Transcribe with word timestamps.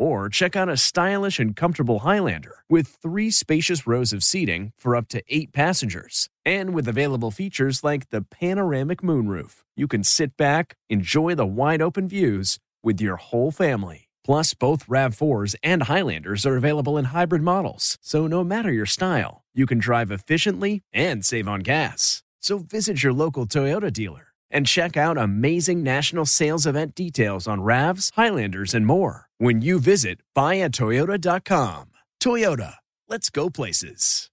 Or 0.00 0.30
check 0.30 0.56
out 0.56 0.70
a 0.70 0.78
stylish 0.78 1.38
and 1.38 1.54
comfortable 1.54 1.98
Highlander 1.98 2.64
with 2.70 2.88
three 3.02 3.30
spacious 3.30 3.86
rows 3.86 4.14
of 4.14 4.24
seating 4.24 4.72
for 4.78 4.96
up 4.96 5.08
to 5.08 5.22
eight 5.28 5.52
passengers. 5.52 6.30
And 6.42 6.72
with 6.72 6.88
available 6.88 7.30
features 7.30 7.84
like 7.84 8.08
the 8.08 8.22
panoramic 8.22 9.02
moonroof, 9.02 9.62
you 9.76 9.86
can 9.86 10.02
sit 10.02 10.38
back, 10.38 10.76
enjoy 10.88 11.34
the 11.34 11.44
wide 11.44 11.82
open 11.82 12.08
views 12.08 12.58
with 12.82 12.98
your 12.98 13.16
whole 13.16 13.50
family. 13.50 14.08
Plus, 14.24 14.54
both 14.54 14.86
RAV4s 14.86 15.54
and 15.62 15.82
Highlanders 15.82 16.46
are 16.46 16.56
available 16.56 16.96
in 16.96 17.06
hybrid 17.06 17.42
models, 17.42 17.98
so 18.00 18.26
no 18.26 18.42
matter 18.42 18.72
your 18.72 18.86
style, 18.86 19.42
you 19.54 19.66
can 19.66 19.78
drive 19.78 20.10
efficiently 20.10 20.80
and 20.94 21.26
save 21.26 21.46
on 21.46 21.60
gas. 21.60 22.22
So 22.40 22.60
visit 22.60 23.02
your 23.02 23.12
local 23.12 23.44
Toyota 23.44 23.92
dealer 23.92 24.29
and 24.50 24.66
check 24.66 24.96
out 24.96 25.16
amazing 25.16 25.82
national 25.82 26.26
sales 26.26 26.66
event 26.66 26.94
details 26.94 27.46
on 27.46 27.60
RAVs, 27.60 28.10
Highlanders, 28.16 28.74
and 28.74 28.86
more 28.86 29.28
when 29.38 29.62
you 29.62 29.80
visit 29.80 30.18
buyatoyota.com. 30.36 31.90
Toyota, 32.20 32.74
let's 33.08 33.30
go 33.30 33.48
places. 33.48 34.28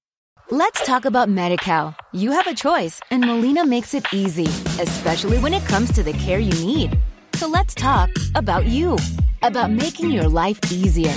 Let's 0.49 0.85
talk 0.85 1.03
about 1.03 1.27
MediCal. 1.27 1.93
You 2.13 2.31
have 2.31 2.47
a 2.47 2.53
choice, 2.55 3.01
and 3.11 3.25
Molina 3.25 3.65
makes 3.65 3.93
it 3.93 4.05
easy, 4.13 4.45
especially 4.81 5.39
when 5.39 5.53
it 5.53 5.65
comes 5.65 5.91
to 5.91 6.03
the 6.03 6.13
care 6.13 6.39
you 6.39 6.53
need. 6.65 6.97
So 7.33 7.49
let's 7.49 7.75
talk 7.75 8.09
about 8.33 8.65
you, 8.65 8.97
about 9.41 9.71
making 9.71 10.11
your 10.11 10.29
life 10.29 10.59
easier, 10.71 11.13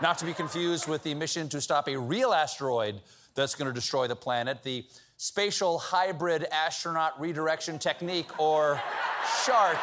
Not 0.00 0.18
to 0.18 0.24
be 0.24 0.32
confused 0.32 0.88
with 0.88 1.02
the 1.02 1.14
mission 1.14 1.48
to 1.50 1.60
stop 1.60 1.88
a 1.88 1.96
real 1.96 2.32
asteroid 2.34 3.00
that's 3.34 3.54
going 3.54 3.68
to 3.68 3.72
destroy 3.72 4.06
the 4.06 4.16
planet, 4.16 4.62
the 4.62 4.84
Spatial 5.16 5.78
Hybrid 5.78 6.46
Astronaut 6.50 7.18
Redirection 7.20 7.78
Technique, 7.78 8.38
or 8.38 8.80
SHART. 9.44 9.78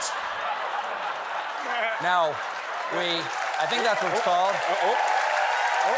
Now, 2.01 2.35
we, 2.93 3.21
I 3.59 3.65
think 3.69 3.83
that's 3.83 4.03
what 4.03 4.11
it's 4.11 4.21
called. 4.21 4.53
Oh, 4.53 4.77
oh, 4.83 4.97
oh, 5.85 5.97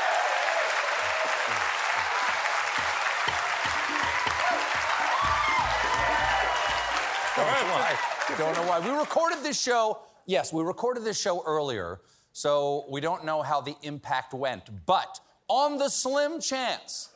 Don't 7.36 7.48
know 7.48 7.74
why. 7.74 7.98
Don't 8.38 8.56
know 8.56 8.64
why. 8.70 8.80
We 8.80 8.92
recorded 8.92 9.40
this 9.44 9.60
show. 9.60 10.00
Yes, 10.28 10.54
we 10.54 10.62
recorded 10.64 11.04
this 11.04 11.20
show 11.20 11.44
earlier, 11.46 12.00
so 12.34 12.86
we 12.90 13.00
don't 13.00 13.24
know 13.24 13.42
how 13.42 13.62
the 13.62 13.76
impact 13.84 14.34
went. 14.34 14.86
But 14.86 15.20
on 15.48 15.78
the 15.78 15.88
slim 15.88 16.42
chance 16.42 17.10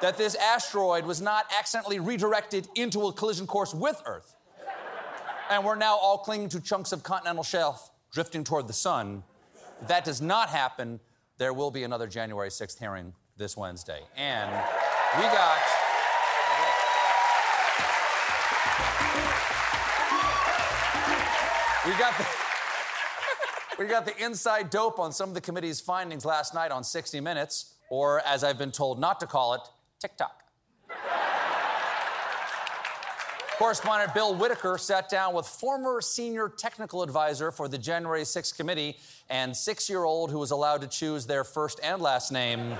that 0.00 0.18
this 0.18 0.34
asteroid 0.34 1.04
was 1.04 1.20
not 1.20 1.46
accidentally 1.56 2.00
redirected 2.00 2.66
into 2.74 3.06
a 3.06 3.12
collision 3.12 3.46
course 3.46 3.72
with 3.72 4.02
Earth, 4.04 4.34
and 5.48 5.64
we're 5.64 5.76
now 5.76 5.96
all 5.96 6.18
clinging 6.18 6.48
to 6.48 6.60
chunks 6.60 6.92
of 6.92 7.02
continental 7.02 7.44
shelf 7.44 7.90
drifting 8.12 8.44
toward 8.44 8.68
the 8.68 8.72
sun, 8.72 9.22
if 9.80 9.88
that 9.88 10.04
does 10.04 10.20
not 10.20 10.48
happen, 10.48 11.00
there 11.38 11.52
will 11.52 11.70
be 11.70 11.82
another 11.82 12.06
January 12.06 12.50
6th 12.50 12.78
hearing 12.78 13.14
this 13.36 13.56
Wednesday. 13.56 14.00
And 14.16 14.50
we 15.16 15.22
got. 15.24 15.58
We 21.84 21.98
got 21.98 22.16
the. 22.16 22.51
We 23.78 23.86
got 23.86 24.04
the 24.04 24.16
inside 24.22 24.70
dope 24.70 24.98
on 24.98 25.12
some 25.12 25.30
of 25.30 25.34
the 25.34 25.40
committee's 25.40 25.80
findings 25.80 26.24
last 26.24 26.54
night 26.54 26.70
on 26.70 26.84
60 26.84 27.20
Minutes, 27.20 27.74
or 27.90 28.20
as 28.26 28.44
I've 28.44 28.58
been 28.58 28.70
told 28.70 29.00
not 29.00 29.18
to 29.20 29.26
call 29.26 29.54
it, 29.54 29.62
TikTok. 29.98 30.42
Correspondent 33.58 34.12
Bill 34.12 34.34
Whitaker 34.34 34.76
sat 34.76 35.08
down 35.08 35.34
with 35.34 35.46
former 35.46 36.00
senior 36.00 36.48
technical 36.48 37.02
advisor 37.02 37.52
for 37.52 37.68
the 37.68 37.78
January 37.78 38.22
6th 38.22 38.56
committee 38.56 38.96
and 39.30 39.56
six 39.56 39.88
year 39.88 40.04
old 40.04 40.30
who 40.30 40.38
was 40.38 40.50
allowed 40.50 40.80
to 40.80 40.88
choose 40.88 41.26
their 41.26 41.44
first 41.44 41.78
and 41.82 42.02
last 42.02 42.32
name, 42.32 42.74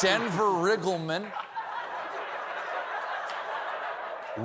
Denver 0.00 0.44
Riggleman. 0.44 1.30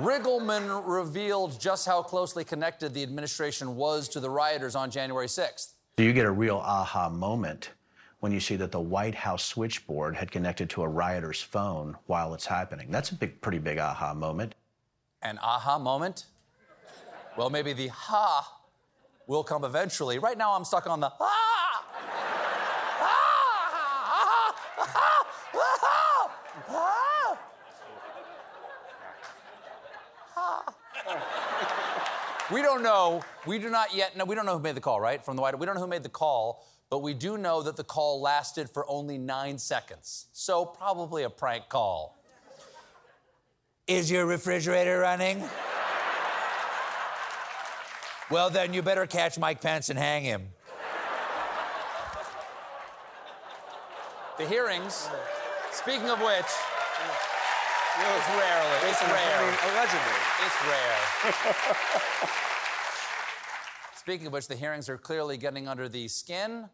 Riggleman 0.02 0.82
revealed 0.84 1.60
just 1.60 1.86
how 1.86 2.02
closely 2.02 2.42
connected 2.44 2.92
the 2.92 3.02
administration 3.04 3.76
was 3.76 4.08
to 4.08 4.18
the 4.18 4.28
rioters 4.28 4.74
on 4.74 4.90
January 4.90 5.28
6th. 5.28 5.74
Do 5.94 6.02
you 6.02 6.12
get 6.12 6.26
a 6.26 6.30
real 6.32 6.56
aha 6.56 7.08
moment 7.08 7.70
when 8.18 8.32
you 8.32 8.40
see 8.40 8.56
that 8.56 8.72
the 8.72 8.80
White 8.80 9.14
House 9.14 9.44
switchboard 9.44 10.16
had 10.16 10.32
connected 10.32 10.68
to 10.70 10.82
a 10.82 10.88
rioter's 10.88 11.40
phone 11.40 11.96
while 12.06 12.34
it's 12.34 12.46
happening? 12.46 12.90
That's 12.90 13.10
a 13.10 13.14
big, 13.14 13.40
pretty 13.40 13.58
big 13.60 13.78
aha 13.78 14.14
moment. 14.14 14.56
An 15.22 15.38
aha 15.40 15.78
moment? 15.78 16.24
Well, 17.36 17.48
maybe 17.48 17.72
the 17.72 17.88
ha 17.88 18.60
will 19.28 19.44
come 19.44 19.64
eventually. 19.64 20.18
Right 20.18 20.36
now, 20.36 20.54
I'm 20.54 20.64
stuck 20.64 20.88
on 20.88 20.98
the! 20.98 21.12
Ah! 21.20 21.84
Ah! 23.00 23.00
Ah! 23.00 24.54
Ah! 24.78 24.94
Ah! 24.96 25.24
We 32.52 32.60
don't 32.60 32.82
know. 32.82 33.22
We 33.46 33.58
do 33.58 33.70
not 33.70 33.94
yet 33.94 34.16
know. 34.16 34.24
We 34.24 34.34
don't 34.34 34.44
know 34.44 34.56
who 34.56 34.62
made 34.62 34.74
the 34.74 34.80
call, 34.80 35.00
right? 35.00 35.24
From 35.24 35.36
the 35.36 35.42
White 35.42 35.54
House. 35.54 35.60
We 35.60 35.66
don't 35.66 35.76
know 35.76 35.80
who 35.80 35.86
made 35.88 36.02
the 36.02 36.10
call, 36.10 36.66
but 36.90 36.98
we 36.98 37.14
do 37.14 37.38
know 37.38 37.62
that 37.62 37.76
the 37.76 37.84
call 37.84 38.20
lasted 38.20 38.68
for 38.68 38.88
only 38.88 39.16
nine 39.16 39.56
seconds. 39.58 40.26
So, 40.32 40.66
probably 40.66 41.22
a 41.22 41.30
prank 41.30 41.68
call. 41.68 42.18
Is 43.86 44.10
your 44.10 44.26
refrigerator 44.26 45.00
running? 45.00 45.42
Well, 48.30 48.50
then 48.50 48.74
you 48.74 48.82
better 48.82 49.06
catch 49.06 49.38
Mike 49.38 49.60
Pence 49.60 49.90
and 49.90 49.98
hang 49.98 50.24
him. 50.24 50.48
the 54.38 54.46
hearings, 54.46 55.08
speaking 55.70 56.10
of 56.10 56.18
which, 56.20 56.50
it's 57.94 58.28
rarely. 58.28 58.90
It's 58.90 59.02
rare. 59.02 59.40
Allegedly. 59.70 60.33
Rare. 60.68 61.34
Speaking 63.96 64.26
of 64.26 64.32
which, 64.32 64.48
the 64.48 64.56
hearings 64.56 64.88
are 64.88 64.98
clearly 64.98 65.36
getting 65.36 65.68
under 65.68 65.88
the 65.88 66.08
skin 66.08 66.68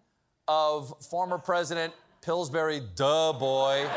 of 0.48 0.92
former 1.08 1.38
President 1.38 1.92
Pillsbury 2.22 2.82
Duh 2.96 3.32
Boy. 3.32 3.88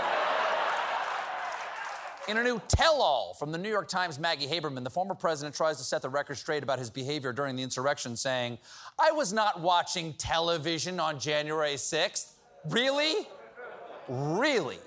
In 2.29 2.37
a 2.37 2.43
new 2.43 2.61
tell 2.69 3.01
all 3.01 3.33
from 3.33 3.51
the 3.51 3.57
New 3.57 3.69
York 3.69 3.89
Times' 3.89 4.17
Maggie 4.17 4.47
Haberman, 4.47 4.83
the 4.83 4.89
former 4.89 5.13
president 5.13 5.53
tries 5.55 5.77
to 5.77 5.83
set 5.83 6.01
the 6.01 6.09
record 6.09 6.37
straight 6.37 6.63
about 6.63 6.79
his 6.79 6.89
behavior 6.89 7.33
during 7.33 7.57
the 7.57 7.63
insurrection, 7.63 8.15
saying, 8.15 8.59
I 8.97 9.11
was 9.11 9.33
not 9.33 9.59
watching 9.59 10.13
television 10.13 11.01
on 11.01 11.19
January 11.19 11.73
6th. 11.73 12.31
Really? 12.69 13.27
Really? 14.07 14.77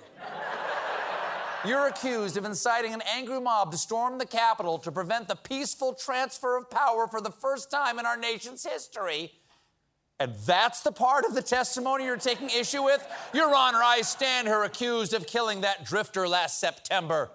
You're 1.66 1.88
accused 1.88 2.36
of 2.36 2.44
inciting 2.44 2.94
an 2.94 3.02
angry 3.12 3.40
mob 3.40 3.72
to 3.72 3.78
storm 3.78 4.18
the 4.18 4.26
Capitol 4.26 4.78
to 4.78 4.92
prevent 4.92 5.26
the 5.26 5.34
peaceful 5.34 5.94
transfer 5.94 6.56
of 6.56 6.70
power 6.70 7.08
for 7.08 7.20
the 7.20 7.30
first 7.30 7.72
time 7.72 7.98
in 7.98 8.06
our 8.06 8.16
nation's 8.16 8.64
history. 8.64 9.32
And 10.20 10.32
that's 10.46 10.82
the 10.82 10.92
part 10.92 11.24
of 11.24 11.34
the 11.34 11.42
testimony 11.42 12.04
you're 12.04 12.16
taking 12.16 12.50
issue 12.50 12.84
with? 12.84 13.04
Your 13.34 13.54
Honor, 13.54 13.80
I 13.82 14.02
stand 14.02 14.46
here 14.46 14.62
accused 14.62 15.12
of 15.12 15.26
killing 15.26 15.62
that 15.62 15.84
drifter 15.84 16.28
last 16.28 16.60
September. 16.60 17.30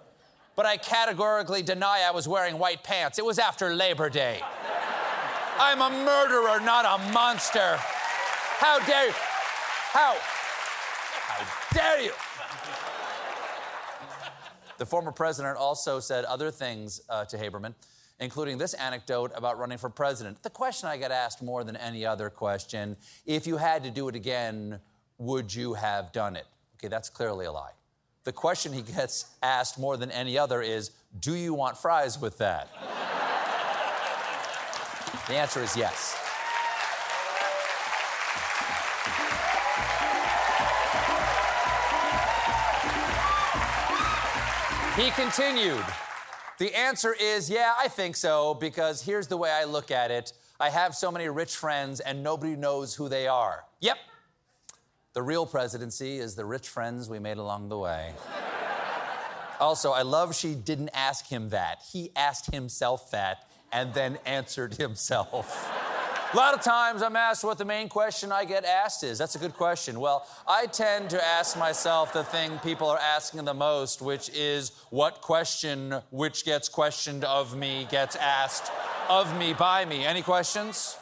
But 0.56 0.66
I 0.66 0.78
categorically 0.78 1.62
deny 1.62 2.02
I 2.06 2.10
was 2.10 2.26
wearing 2.26 2.58
white 2.58 2.82
pants. 2.82 3.18
It 3.18 3.24
was 3.24 3.38
after 3.38 3.74
Labor 3.74 4.08
Day. 4.08 4.40
I'm 5.58 5.80
a 5.80 5.90
murderer, 5.90 6.58
not 6.60 6.84
a 6.86 7.12
monster. 7.12 7.76
How 7.76 8.78
dare 8.86 9.08
you? 9.08 9.12
How? 9.92 10.16
How 11.28 11.74
dare 11.74 12.02
you? 12.02 12.12
The 14.82 14.86
former 14.86 15.12
president 15.12 15.58
also 15.58 16.00
said 16.00 16.24
other 16.24 16.50
things 16.50 17.02
uh, 17.08 17.24
to 17.26 17.36
Haberman 17.36 17.72
including 18.18 18.58
this 18.58 18.74
anecdote 18.74 19.30
about 19.36 19.56
running 19.56 19.78
for 19.78 19.88
president. 19.88 20.42
The 20.42 20.50
question 20.50 20.88
I 20.88 20.96
get 20.96 21.12
asked 21.12 21.40
more 21.40 21.62
than 21.62 21.76
any 21.76 22.04
other 22.04 22.28
question 22.30 22.96
if 23.24 23.46
you 23.46 23.58
had 23.58 23.84
to 23.84 23.92
do 23.92 24.08
it 24.08 24.16
again, 24.16 24.80
would 25.18 25.54
you 25.54 25.74
have 25.74 26.10
done 26.10 26.34
it? 26.34 26.46
Okay, 26.78 26.88
that's 26.88 27.08
clearly 27.08 27.46
a 27.46 27.52
lie. 27.52 27.70
The 28.24 28.32
question 28.32 28.72
he 28.72 28.82
gets 28.96 29.26
asked 29.40 29.78
more 29.78 29.96
than 29.96 30.10
any 30.10 30.36
other 30.36 30.60
is 30.60 30.90
do 31.20 31.36
you 31.36 31.54
want 31.54 31.78
fries 31.78 32.20
with 32.20 32.38
that? 32.38 32.68
the 35.28 35.34
answer 35.34 35.62
is 35.62 35.76
yes. 35.76 36.21
He 44.96 45.10
continued. 45.12 45.84
The 46.58 46.74
answer 46.74 47.16
is 47.18 47.48
yeah, 47.48 47.72
I 47.78 47.88
think 47.88 48.14
so, 48.14 48.52
because 48.52 49.00
here's 49.02 49.26
the 49.26 49.38
way 49.38 49.50
I 49.50 49.64
look 49.64 49.90
at 49.90 50.10
it 50.10 50.34
I 50.60 50.68
have 50.68 50.94
so 50.94 51.10
many 51.10 51.28
rich 51.28 51.56
friends 51.56 52.00
and 52.00 52.22
nobody 52.22 52.56
knows 52.56 52.94
who 52.94 53.08
they 53.08 53.26
are. 53.26 53.64
Yep. 53.80 53.96
The 55.14 55.22
real 55.22 55.46
presidency 55.46 56.18
is 56.18 56.34
the 56.34 56.44
rich 56.44 56.68
friends 56.68 57.08
we 57.08 57.18
made 57.18 57.38
along 57.38 57.70
the 57.70 57.78
way. 57.78 58.12
also, 59.60 59.92
I 59.92 60.02
love 60.02 60.34
she 60.36 60.54
didn't 60.54 60.90
ask 60.92 61.26
him 61.26 61.48
that. 61.48 61.82
He 61.90 62.10
asked 62.14 62.52
himself 62.52 63.10
that 63.12 63.48
and 63.72 63.94
then 63.94 64.18
answered 64.26 64.74
himself. 64.74 65.72
A 66.32 66.36
lot 66.36 66.54
of 66.54 66.62
times 66.62 67.02
I'm 67.02 67.14
asked 67.14 67.44
what 67.44 67.58
the 67.58 67.64
main 67.66 67.90
question 67.90 68.32
I 68.32 68.46
get 68.46 68.64
asked 68.64 69.04
is. 69.04 69.18
That's 69.18 69.34
a 69.34 69.38
good 69.38 69.52
question. 69.52 70.00
Well, 70.00 70.26
I 70.48 70.64
tend 70.64 71.10
to 71.10 71.22
ask 71.22 71.58
myself 71.58 72.14
the 72.14 72.24
thing 72.24 72.58
people 72.60 72.88
are 72.88 72.98
asking 72.98 73.44
the 73.44 73.52
most, 73.52 74.00
which 74.00 74.30
is 74.30 74.72
what 74.88 75.20
question 75.20 75.96
which 76.10 76.46
gets 76.46 76.70
questioned 76.70 77.22
of 77.24 77.54
me 77.54 77.86
gets 77.90 78.16
asked 78.16 78.72
of 79.10 79.36
me 79.38 79.52
by 79.52 79.84
me. 79.84 80.06
Any 80.06 80.22
questions? 80.22 80.96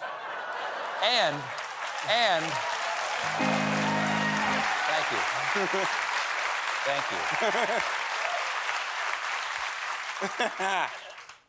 And, 1.04 1.36
and, 2.08 2.44
thank 4.88 5.12
you. 5.12 5.18
Thank 6.86 7.04
you. 10.80 10.90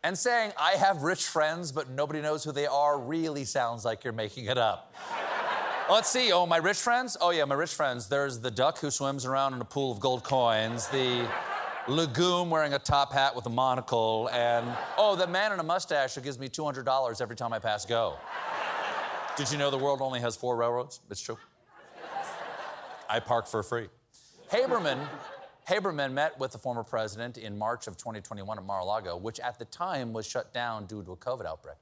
And 0.04 0.18
saying, 0.18 0.52
I 0.60 0.72
have 0.72 1.04
rich 1.04 1.26
friends, 1.28 1.72
but 1.72 1.90
nobody 1.90 2.22
knows 2.22 2.44
who 2.44 2.52
they 2.52 2.66
are, 2.66 3.00
really 3.00 3.46
sounds 3.46 3.86
like 3.86 4.04
you're 4.04 4.14
making 4.14 4.46
it 4.46 4.58
up. 4.58 4.96
Let's 5.92 6.10
see. 6.10 6.32
Oh, 6.32 6.46
my 6.46 6.58
rich 6.58 6.78
friends? 6.78 7.18
Oh, 7.22 7.30
yeah, 7.30 7.46
my 7.46 7.54
rich 7.54 7.74
friends. 7.74 8.08
There's 8.08 8.40
the 8.40 8.50
duck 8.50 8.80
who 8.80 8.90
swims 8.90 9.26
around 9.26 9.54
in 9.54 9.62
a 9.62 9.66
pool 9.66 9.92
of 9.92 10.00
gold 10.00 10.24
coins, 10.24 10.88
the 10.88 11.30
legume 11.88 12.50
wearing 12.50 12.74
a 12.74 12.80
top 12.80 13.12
hat 13.12 13.36
with 13.36 13.46
a 13.46 13.50
monocle, 13.50 14.30
and 14.32 14.66
oh, 14.98 15.16
the 15.16 15.28
man 15.28 15.52
in 15.52 15.60
a 15.60 15.64
mustache 15.64 16.16
who 16.16 16.22
gives 16.22 16.40
me 16.40 16.48
$200 16.48 17.22
every 17.22 17.36
time 17.36 17.54
I 17.54 17.60
pass 17.60 17.86
go. 17.86 18.16
Did 19.38 19.52
you 19.52 19.58
know 19.58 19.70
the 19.70 19.78
world 19.78 20.02
only 20.02 20.20
has 20.20 20.36
four 20.36 20.56
railroads? 20.56 21.02
It's 21.10 21.22
true. 21.22 21.38
I 23.10 23.20
park 23.20 23.48
for 23.48 23.62
free. 23.62 23.88
Haberman 24.52 25.00
Haberman 25.72 26.12
met 26.12 26.38
with 26.38 26.52
the 26.52 26.58
former 26.58 26.84
president 26.84 27.38
in 27.38 27.58
March 27.58 27.88
of 27.88 27.96
2021 27.96 28.58
at 28.58 28.66
Mar-a-Lago, 28.66 29.16
which 29.16 29.40
at 29.40 29.58
the 29.58 29.64
time 29.64 30.12
was 30.12 30.28
shut 30.28 30.54
down 30.54 30.86
due 30.86 31.02
to 31.02 31.14
a 31.14 31.16
COVID 31.16 31.46
outbreak, 31.46 31.78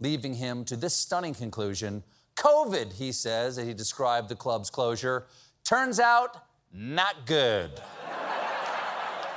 leaving 0.00 0.32
him 0.32 0.64
to 0.64 0.76
this 0.76 0.94
stunning 0.94 1.34
conclusion. 1.34 2.02
COVID, 2.36 2.94
he 2.94 3.12
says, 3.12 3.58
as 3.58 3.66
he 3.66 3.74
described 3.74 4.30
the 4.30 4.34
club's 4.34 4.70
closure, 4.70 5.26
turns 5.62 6.00
out 6.00 6.38
not 6.72 7.26
good. 7.26 7.70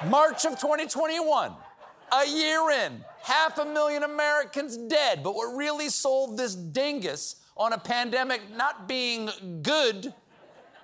March 0.08 0.46
of 0.46 0.52
2021, 0.52 1.52
a 2.14 2.28
year 2.30 2.72
in, 2.72 3.04
half 3.22 3.58
a 3.58 3.66
million 3.66 4.04
Americans 4.04 4.78
dead. 4.78 5.22
But 5.22 5.36
what 5.36 5.54
really 5.54 5.90
sold 5.90 6.38
this 6.38 6.56
dingus 6.56 7.36
on 7.58 7.74
a 7.74 7.78
pandemic 7.78 8.42
not 8.56 8.88
being 8.88 9.30
good 9.62 10.14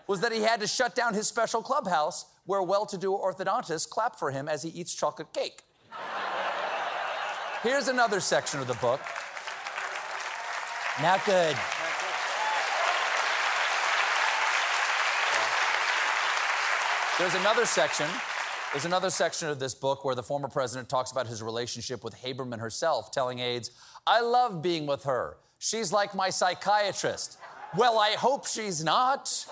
was 0.07 0.21
that 0.21 0.31
he 0.31 0.41
had 0.41 0.59
to 0.61 0.67
shut 0.67 0.95
down 0.95 1.13
his 1.13 1.27
special 1.27 1.61
clubhouse 1.61 2.25
where 2.45 2.61
well 2.63 2.85
to 2.85 2.97
do 2.97 3.11
orthodontists 3.11 3.87
clap 3.89 4.17
for 4.17 4.31
him 4.31 4.47
as 4.47 4.63
he 4.63 4.69
eats 4.69 4.93
chocolate 4.95 5.31
cake. 5.33 5.63
Here's 7.61 7.87
another 7.87 8.19
section 8.19 8.59
of 8.59 8.67
the 8.67 8.75
book. 8.75 9.01
Not 11.01 11.23
good. 11.25 11.55
There's 17.19 17.35
another 17.35 17.65
section. 17.65 18.07
There's 18.71 18.85
another 18.85 19.09
section 19.09 19.49
of 19.49 19.59
this 19.59 19.73
book 19.73 20.05
where 20.05 20.13
the 20.13 20.23
former 20.23 20.47
president 20.47 20.87
talks 20.87 21.11
about 21.11 21.25
his 21.25 21.41
relationship 21.41 22.03
with 22.03 22.15
Haberman 22.15 22.59
herself, 22.59 23.11
telling 23.11 23.39
aides, 23.39 23.71
I 24.05 24.21
love 24.21 24.61
being 24.61 24.85
with 24.85 25.03
her. 25.05 25.37
She's 25.57 25.91
like 25.91 26.13
my 26.13 26.29
psychiatrist. 26.29 27.37
Well, 27.75 27.97
I 27.97 28.11
hope 28.11 28.45
she's 28.45 28.83
not 28.83 29.45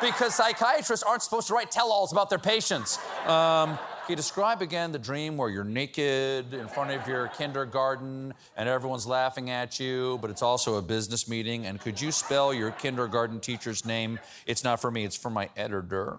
because 0.00 0.34
psychiatrists 0.34 1.04
aren't 1.04 1.22
supposed 1.22 1.48
to 1.48 1.54
write 1.54 1.70
tell 1.70 1.92
alls 1.92 2.12
about 2.12 2.30
their 2.30 2.38
patients. 2.38 2.98
Um, 3.26 3.78
can 4.10 4.14
you 4.14 4.16
describe 4.16 4.62
again 4.62 4.92
the 4.92 4.98
dream 4.98 5.36
where 5.36 5.48
you're 5.48 5.62
naked 5.62 6.52
in 6.52 6.66
front 6.66 6.90
of 6.90 7.06
your 7.06 7.28
kindergarten 7.28 8.34
and 8.56 8.68
everyone's 8.68 9.06
laughing 9.06 9.50
at 9.50 9.78
you, 9.78 10.18
but 10.20 10.30
it's 10.30 10.42
also 10.42 10.76
a 10.76 10.82
business 10.82 11.28
meeting? 11.28 11.66
And 11.66 11.80
could 11.80 12.00
you 12.00 12.10
spell 12.10 12.52
your 12.52 12.72
kindergarten 12.72 13.38
teacher's 13.40 13.84
name? 13.84 14.18
It's 14.46 14.64
not 14.64 14.80
for 14.80 14.90
me, 14.90 15.04
it's 15.04 15.16
for 15.16 15.30
my 15.30 15.48
editor. 15.56 16.18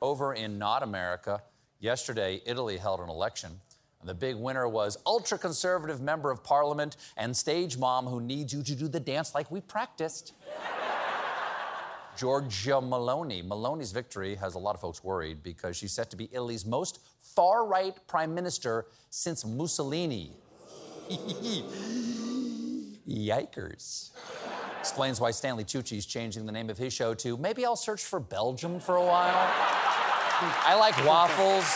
Over 0.00 0.32
in 0.32 0.58
not 0.58 0.82
America, 0.82 1.42
yesterday, 1.80 2.40
Italy 2.46 2.78
held 2.78 3.00
an 3.00 3.10
election. 3.10 3.60
And 4.00 4.08
the 4.08 4.14
big 4.14 4.36
winner 4.36 4.66
was 4.66 4.96
ultra 5.04 5.36
conservative 5.36 6.00
member 6.00 6.30
of 6.30 6.42
parliament 6.42 6.96
and 7.18 7.36
stage 7.36 7.76
mom 7.76 8.06
who 8.06 8.22
needs 8.22 8.54
you 8.54 8.62
to 8.62 8.74
do 8.74 8.88
the 8.88 9.00
dance 9.00 9.34
like 9.34 9.50
we 9.50 9.60
practiced. 9.60 10.32
Giorgia 12.16 12.82
Meloni. 12.82 13.46
Meloni's 13.46 13.92
victory 13.92 14.34
has 14.34 14.54
a 14.54 14.58
lot 14.58 14.74
of 14.74 14.80
folks 14.80 15.02
worried 15.02 15.42
because 15.42 15.76
she's 15.76 15.92
set 15.92 16.10
to 16.10 16.16
be 16.16 16.28
Italy's 16.32 16.66
most 16.66 17.00
far 17.22 17.66
right 17.66 17.94
prime 18.06 18.34
minister 18.34 18.86
since 19.10 19.44
Mussolini. 19.44 20.32
Yikers. 23.08 24.10
Explains 24.78 25.20
why 25.20 25.30
Stanley 25.30 25.64
Tucci 25.64 25.98
is 25.98 26.06
changing 26.06 26.46
the 26.46 26.52
name 26.52 26.70
of 26.70 26.78
his 26.78 26.92
show 26.92 27.12
to 27.14 27.36
Maybe 27.36 27.66
I'll 27.66 27.76
Search 27.76 28.04
for 28.04 28.20
Belgium 28.20 28.80
for 28.80 28.96
a 28.96 29.04
while. 29.04 29.34
I 30.64 30.74
like 30.74 30.96
waffles. 31.04 31.68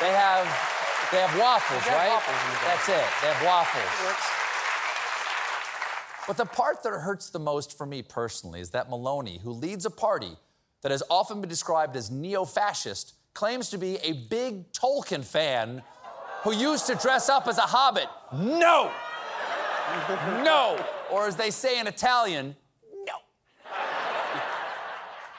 They 0.00 0.12
have 0.12 0.44
they 1.12 1.20
have 1.22 1.38
waffles, 1.38 1.86
right? 1.86 2.10
Waffles 2.10 2.36
That's 2.66 2.88
it. 2.88 3.06
They 3.22 3.28
have 3.32 3.42
waffles. 3.46 4.45
But 6.26 6.36
the 6.36 6.44
part 6.44 6.82
that 6.82 6.90
hurts 6.90 7.30
the 7.30 7.38
most 7.38 7.78
for 7.78 7.86
me 7.86 8.02
personally 8.02 8.60
is 8.60 8.70
that 8.70 8.90
Meloni, 8.90 9.40
who 9.40 9.52
leads 9.52 9.86
a 9.86 9.90
party 9.90 10.36
that 10.82 10.90
has 10.90 11.02
often 11.08 11.40
been 11.40 11.48
described 11.48 11.96
as 11.96 12.10
neo 12.10 12.44
fascist, 12.44 13.14
claims 13.34 13.70
to 13.70 13.78
be 13.78 13.96
a 13.98 14.12
big 14.12 14.72
Tolkien 14.72 15.24
fan 15.24 15.82
who 16.42 16.52
used 16.52 16.86
to 16.86 16.94
dress 16.96 17.28
up 17.28 17.46
as 17.46 17.58
a 17.58 17.62
hobbit. 17.62 18.08
No! 18.32 18.90
no! 20.42 20.84
Or 21.12 21.26
as 21.26 21.36
they 21.36 21.50
say 21.50 21.78
in 21.78 21.86
Italian, 21.86 22.56
no. 23.04 23.14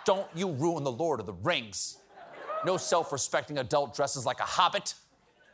Don't 0.05 0.27
you 0.35 0.51
ruin 0.51 0.83
the 0.83 0.91
Lord 0.91 1.19
of 1.19 1.25
the 1.25 1.33
Rings. 1.33 1.97
No 2.65 2.77
self 2.77 3.11
respecting 3.11 3.57
adult 3.57 3.95
dresses 3.95 4.25
like 4.25 4.39
a 4.39 4.43
hobbit 4.43 4.93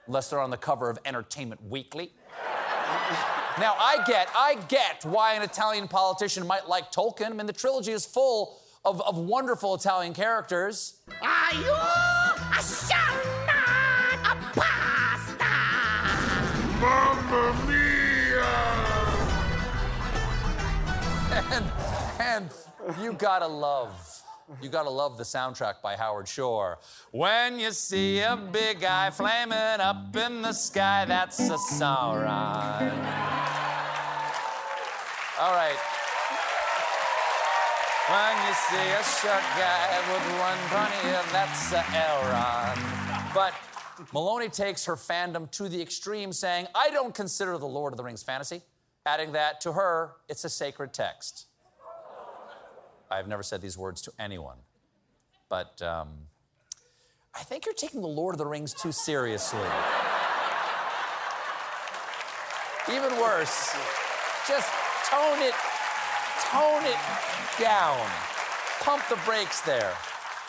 unless 0.08 0.30
they're 0.30 0.40
on 0.40 0.50
the 0.50 0.58
cover 0.58 0.90
of 0.90 1.00
Entertainment 1.06 1.62
Weekly. 1.64 2.12
Now, 3.60 3.76
I 3.78 4.04
get, 4.06 4.30
I 4.36 4.56
get 4.68 5.06
why 5.06 5.34
an 5.34 5.42
Italian 5.42 5.88
politician 5.88 6.48
might 6.48 6.68
like 6.68 6.92
Tolkien. 6.92 7.28
I 7.28 7.34
mean, 7.34 7.46
the 7.46 7.54
trilogy 7.54 7.92
is 7.92 8.06
full 8.06 8.60
of, 8.86 9.02
of 9.02 9.18
wonderful 9.18 9.76
Italian 9.76 10.14
characters. 10.14 11.00
Are 11.22 11.54
you 11.54 11.72
a 11.72 12.62
shaman 12.62 13.50
a 14.26 14.36
pasta? 14.54 15.46
Mamma 16.80 17.54
mia! 17.68 18.84
And, 21.50 21.66
and 22.20 22.50
you 23.02 23.14
gotta 23.14 23.48
love, 23.48 24.24
you 24.62 24.70
gotta 24.70 24.90
love 24.90 25.18
the 25.18 25.24
soundtrack 25.24 25.82
by 25.82 25.96
Howard 25.96 26.28
Shore. 26.28 26.80
When 27.12 27.60
you 27.60 27.72
see 27.72 28.20
a 28.20 28.36
big 28.36 28.84
eye 28.84 29.12
flaming 29.12 29.58
up 29.80 30.16
in 30.16 30.42
the 30.42 30.54
sky, 30.54 31.06
that's 31.06 31.40
a 31.40 31.58
Sauron. 31.58 33.23
All 35.40 35.52
right. 35.52 35.76
When 38.10 38.48
you 38.48 38.54
see 38.54 38.90
a 38.92 39.04
short 39.04 39.44
guy 39.58 39.98
with 40.12 40.22
one 40.40 40.58
pony, 40.70 41.14
that's 41.32 41.72
a 41.72 41.80
Elrond. 41.80 43.34
But 43.34 43.54
Meloni 44.12 44.54
takes 44.54 44.86
her 44.86 44.96
fandom 44.96 45.50
to 45.52 45.70
the 45.70 45.82
extreme, 45.82 46.34
saying, 46.34 46.68
I 46.76 46.90
don't 46.92 47.16
consider 47.16 47.58
The 47.58 47.66
Lord 47.66 47.94
of 47.94 47.98
the 47.98 48.04
Rings 48.04 48.22
fantasy, 48.22 48.62
adding 49.06 49.32
that 49.32 49.62
to 49.62 49.72
her, 49.74 50.16
it's 50.30 50.44
a 50.44 50.50
sacred 50.50 50.94
text. 50.94 51.48
I've 53.10 53.28
never 53.28 53.42
said 53.42 53.62
these 53.62 53.78
words 53.78 54.02
to 54.04 54.12
anyone, 54.20 54.58
but 55.50 55.82
um, 55.82 56.10
I 57.36 57.44
think 57.44 57.66
you're 57.66 57.74
taking 57.74 58.02
The 58.02 58.08
Lord 58.08 58.36
of 58.36 58.40
the 58.40 58.46
Rings 58.46 58.74
too 58.74 58.92
seriously. 58.92 59.60
Even 62.92 63.18
worse, 63.18 63.76
just 64.48 64.70
tone 65.10 65.42
it, 65.42 65.54
tone 66.52 66.84
it 66.86 66.98
down. 67.60 68.06
Pump 68.82 69.04
the 69.10 69.20
brakes 69.26 69.62
there. 69.62 69.94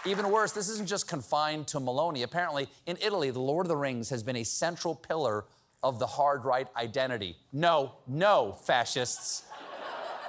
Even 0.07 0.31
worse, 0.31 0.53
this 0.53 0.69
isn't 0.69 0.89
just 0.89 1.09
confined 1.09 1.67
to 1.69 1.79
Meloni. 1.79 2.25
Apparently, 2.25 2.69
in 2.87 2.99
Italy, 3.01 3.31
The 3.31 3.41
Lord 3.41 3.67
of 3.67 3.69
the 3.69 3.77
Rings 3.77 4.11
has 4.11 4.23
been 4.23 4.37
a 4.37 4.45
central 4.45 4.95
pillar 4.95 5.45
of 5.83 5.99
the 5.99 6.07
hard 6.07 6.45
right 6.45 6.67
identity. 6.77 7.37
No, 7.53 7.93
no, 8.07 8.53
fascists. 8.65 9.45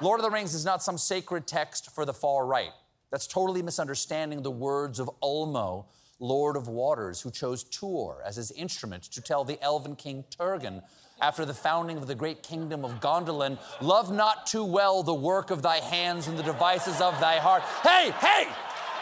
Lord 0.02 0.20
of 0.20 0.24
the 0.24 0.30
Rings 0.30 0.54
is 0.54 0.66
not 0.66 0.84
some 0.84 0.98
sacred 0.98 1.48
text 1.48 1.92
for 1.92 2.06
the 2.06 2.14
far 2.14 2.46
right. 2.46 2.72
That's 3.12 3.28
totally 3.28 3.62
misunderstanding 3.62 4.42
the 4.42 4.52
words 4.52 5.00
of 5.00 5.10
Ulmo, 5.24 5.86
Lord 6.20 6.56
of 6.56 6.68
Waters, 6.68 7.22
who 7.22 7.32
chose 7.32 7.64
Tuor 7.64 8.18
as 8.26 8.36
his 8.38 8.52
instrument 8.52 9.04
to 9.04 9.22
tell 9.22 9.44
the 9.44 9.62
elven 9.62 9.96
king 9.96 10.24
Turgon, 10.40 10.82
after 11.22 11.46
the 11.46 11.54
founding 11.54 11.98
of 11.98 12.08
the 12.08 12.16
great 12.16 12.44
kingdom 12.44 12.84
of 12.84 13.00
Gondolin, 13.00 13.58
love 13.82 14.12
not 14.12 14.48
too 14.48 14.66
well 14.66 15.02
the 15.02 15.14
work 15.14 15.50
of 15.50 15.62
thy 15.62 15.78
hands 15.78 16.28
and 16.28 16.38
the 16.38 16.44
devices 16.44 17.00
of 17.00 17.18
thy 17.20 17.38
heart. 17.38 17.64
Hey, 17.84 18.12
hey! 18.20 18.48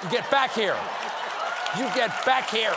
You 0.04 0.10
get 0.10 0.30
back 0.30 0.54
here. 0.54 0.78
You 1.78 1.86
get 1.96 2.10
back 2.26 2.50
here. 2.50 2.76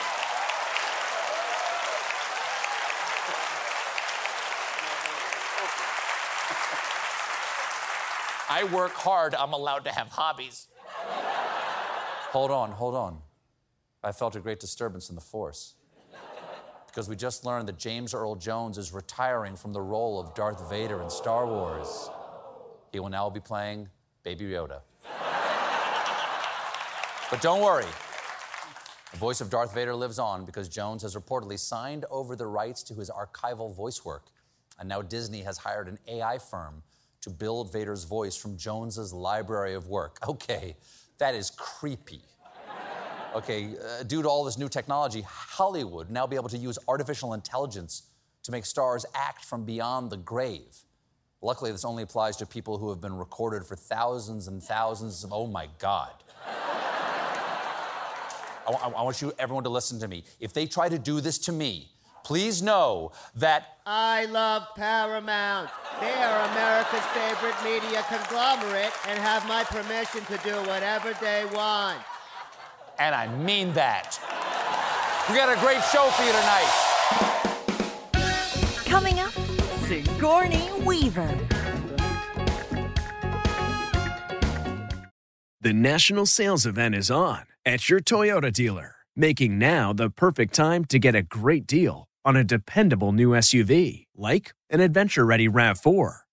I 8.49 8.65
work 8.65 8.93
hard. 8.93 9.35
I'm 9.35 9.53
allowed 9.53 9.85
to 9.85 9.93
have 9.93 10.09
hobbies. 10.09 10.69
hold 12.31 12.51
on, 12.51 12.71
hold 12.71 12.95
on. 12.95 13.19
I 14.07 14.13
felt 14.13 14.37
a 14.37 14.41
great 14.41 14.61
disturbance 14.61 15.09
in 15.09 15.17
the 15.17 15.21
force. 15.21 15.75
Because 16.87 17.09
we 17.09 17.17
just 17.17 17.45
learned 17.45 17.67
that 17.67 17.77
James 17.77 18.15
Earl 18.15 18.37
Jones 18.37 18.79
is 18.79 18.93
retiring 18.93 19.57
from 19.57 19.73
the 19.73 19.83
role 19.83 20.21
of 20.21 20.33
Darth 20.33 20.71
Vader 20.71 21.03
in 21.03 21.11
Star 21.11 21.45
Wars. 21.45 22.09
He 22.93 23.01
will 23.01 23.09
now 23.09 23.29
be 23.29 23.41
playing 23.41 23.89
Baby 24.23 24.45
Yoda. 24.45 24.83
but 27.33 27.43
don't 27.43 27.61
worry, 27.61 27.85
the 29.11 29.17
voice 29.17 29.41
of 29.41 29.51
Darth 29.51 29.75
Vader 29.75 29.95
lives 29.97 30.21
on 30.21 30.45
because 30.45 30.69
Jones 30.69 31.03
has 31.03 31.17
reportedly 31.17 31.59
signed 31.59 32.05
over 32.09 32.37
the 32.37 32.47
rights 32.47 32.85
to 32.85 32.95
his 32.95 33.11
archival 33.11 33.75
voice 33.75 34.05
work. 34.05 34.27
And 34.79 34.89
now 34.89 35.03
Disney 35.03 35.43
has 35.43 35.59
hired 35.59 35.89
an 35.89 35.99
AI 36.07 36.39
firm 36.39 36.85
to 37.23 37.31
build 37.31 37.73
Vader's 37.73 38.05
voice 38.05 38.37
from 38.37 38.57
Jones's 38.57 39.13
library 39.13 39.75
of 39.75 39.89
work. 39.89 40.19
Okay, 40.29 40.77
that 41.19 41.35
is 41.35 41.51
creepy. 41.51 42.23
Okay, 43.37 43.75
uh, 43.77 44.03
due 44.05 44.23
to 44.23 44.29
all 44.31 44.45
this 44.45 44.57
new 44.57 44.69
technology, 44.69 45.21
Hollywood 45.21 46.09
now 46.09 46.27
be 46.27 46.37
able 46.37 46.49
to 46.49 46.57
use 46.57 46.79
artificial 46.89 47.35
intelligence 47.35 48.05
to 48.45 48.51
make 48.51 48.65
stars 48.65 49.05
act 49.15 49.45
from 49.45 49.67
beyond 49.67 50.09
the 50.09 50.17
grave. 50.17 50.85
Luckily, 51.43 51.71
this 51.71 51.85
only 51.85 52.03
applies 52.03 52.39
to 52.39 52.47
people 52.47 52.79
who 52.79 52.89
have 52.89 53.03
been 53.03 53.15
recorded 53.15 53.67
for 53.67 53.77
thousands 53.77 54.49
and 54.49 54.63
thousands 54.63 55.23
of, 55.23 55.35
oh 55.35 55.47
my 55.47 55.69
God. 55.79 56.13
I, 58.67 58.73
I, 58.73 58.89
I 58.89 59.03
want 59.03 59.21
you, 59.21 59.35
everyone, 59.39 59.65
to 59.65 59.71
listen 59.71 60.01
to 60.01 60.09
me. 60.09 60.25
If 60.41 60.55
they 60.55 60.67
try 60.67 60.89
to 60.89 60.99
do 60.99 61.21
this 61.21 61.37
to 61.41 61.53
me, 61.53 61.91
please 62.25 62.63
know 62.63 63.13
that 63.35 63.77
I 63.85 64.25
love 64.25 64.63
Paramount. 64.77 65.69
They 66.01 66.11
are 66.11 66.51
America's 66.53 67.05
favorite 67.13 67.63
media 67.63 68.03
conglomerate 68.09 68.93
and 69.07 69.19
have 69.19 69.47
my 69.47 69.63
permission 69.65 70.25
to 70.25 70.39
do 70.43 70.57
whatever 70.71 71.15
they 71.21 71.45
want. 71.55 71.99
And 72.99 73.15
I 73.15 73.27
mean 73.37 73.73
that. 73.75 74.19
We 75.29 75.37
got 75.37 75.49
a 75.49 75.61
great 75.61 75.83
show 75.93 76.09
for 76.11 76.23
you 76.23 76.33
tonight. 76.33 76.73
Coming 78.85 79.19
up, 79.19 79.33
Sigourney 79.87 80.71
Weaver. 80.85 81.35
The 85.61 85.73
national 85.73 86.27
sales 86.27 86.65
event 86.65 86.95
is 86.95 87.11
on 87.11 87.47
at 87.65 87.89
your 87.89 88.01
Toyota 88.01 88.53
dealer, 88.53 88.97
making 89.17 89.59
now 89.59 89.93
the 89.93 90.11
perfect 90.11 90.55
time 90.55 90.85
to 90.87 90.99
get 90.99 91.17
a 91.17 91.23
great 91.23 91.67
deal 91.67 92.07
on 92.25 92.37
a 92.37 92.45
dependable 92.45 93.13
new 93.13 93.31
SUV 93.31 94.05
like 94.17 94.55
an 94.71 94.81
adventure 94.81 95.27
ready 95.27 95.49
RAV4. 95.49 96.19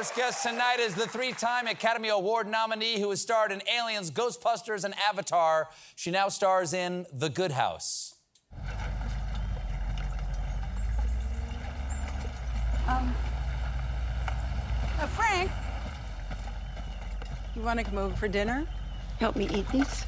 First 0.00 0.16
guest 0.16 0.42
tonight 0.42 0.78
is 0.80 0.94
the 0.94 1.06
three 1.06 1.30
time 1.30 1.66
Academy 1.66 2.08
Award 2.08 2.48
nominee 2.48 2.98
who 2.98 3.10
has 3.10 3.20
starred 3.20 3.52
in 3.52 3.60
Aliens, 3.70 4.10
Ghostbusters, 4.10 4.84
and 4.84 4.94
Avatar. 4.98 5.68
She 5.94 6.10
now 6.10 6.30
stars 6.30 6.72
in 6.72 7.04
The 7.12 7.28
Good 7.28 7.52
House. 7.52 8.14
Um, 12.88 13.14
uh, 14.98 15.06
Frank, 15.08 15.50
you 17.54 17.60
want 17.60 17.78
to 17.78 17.84
come 17.84 17.98
over 17.98 18.16
for 18.16 18.26
dinner? 18.26 18.66
Help 19.18 19.36
me 19.36 19.50
eat 19.52 19.68
these? 19.68 20.06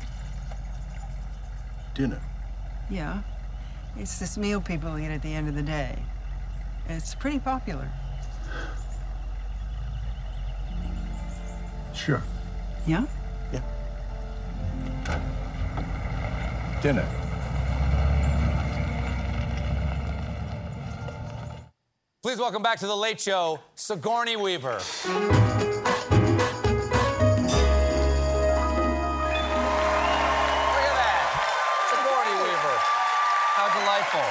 Dinner. 1.92 2.22
Yeah. 2.88 3.20
It's 3.98 4.18
this 4.18 4.38
meal 4.38 4.62
people 4.62 4.98
eat 4.98 5.08
at 5.08 5.20
the 5.20 5.34
end 5.34 5.50
of 5.50 5.54
the 5.54 5.62
day. 5.62 5.98
It's 6.88 7.14
pretty 7.14 7.40
popular. 7.40 7.90
Sure. 11.94 12.22
Yeah? 12.86 13.06
Yeah. 13.52 13.60
Dinner. 16.82 17.06
Please 22.22 22.38
welcome 22.38 22.62
back 22.62 22.78
to 22.78 22.86
the 22.86 22.96
Late 22.96 23.20
Show, 23.20 23.60
Sigourney 23.74 24.36
Weaver. 24.36 24.74
Look 24.74 24.82
at 24.82 25.32
that, 30.96 31.18
Sigourney 31.90 32.36
Weaver. 32.42 32.78
How 33.54 33.68
delightful. 33.80 34.28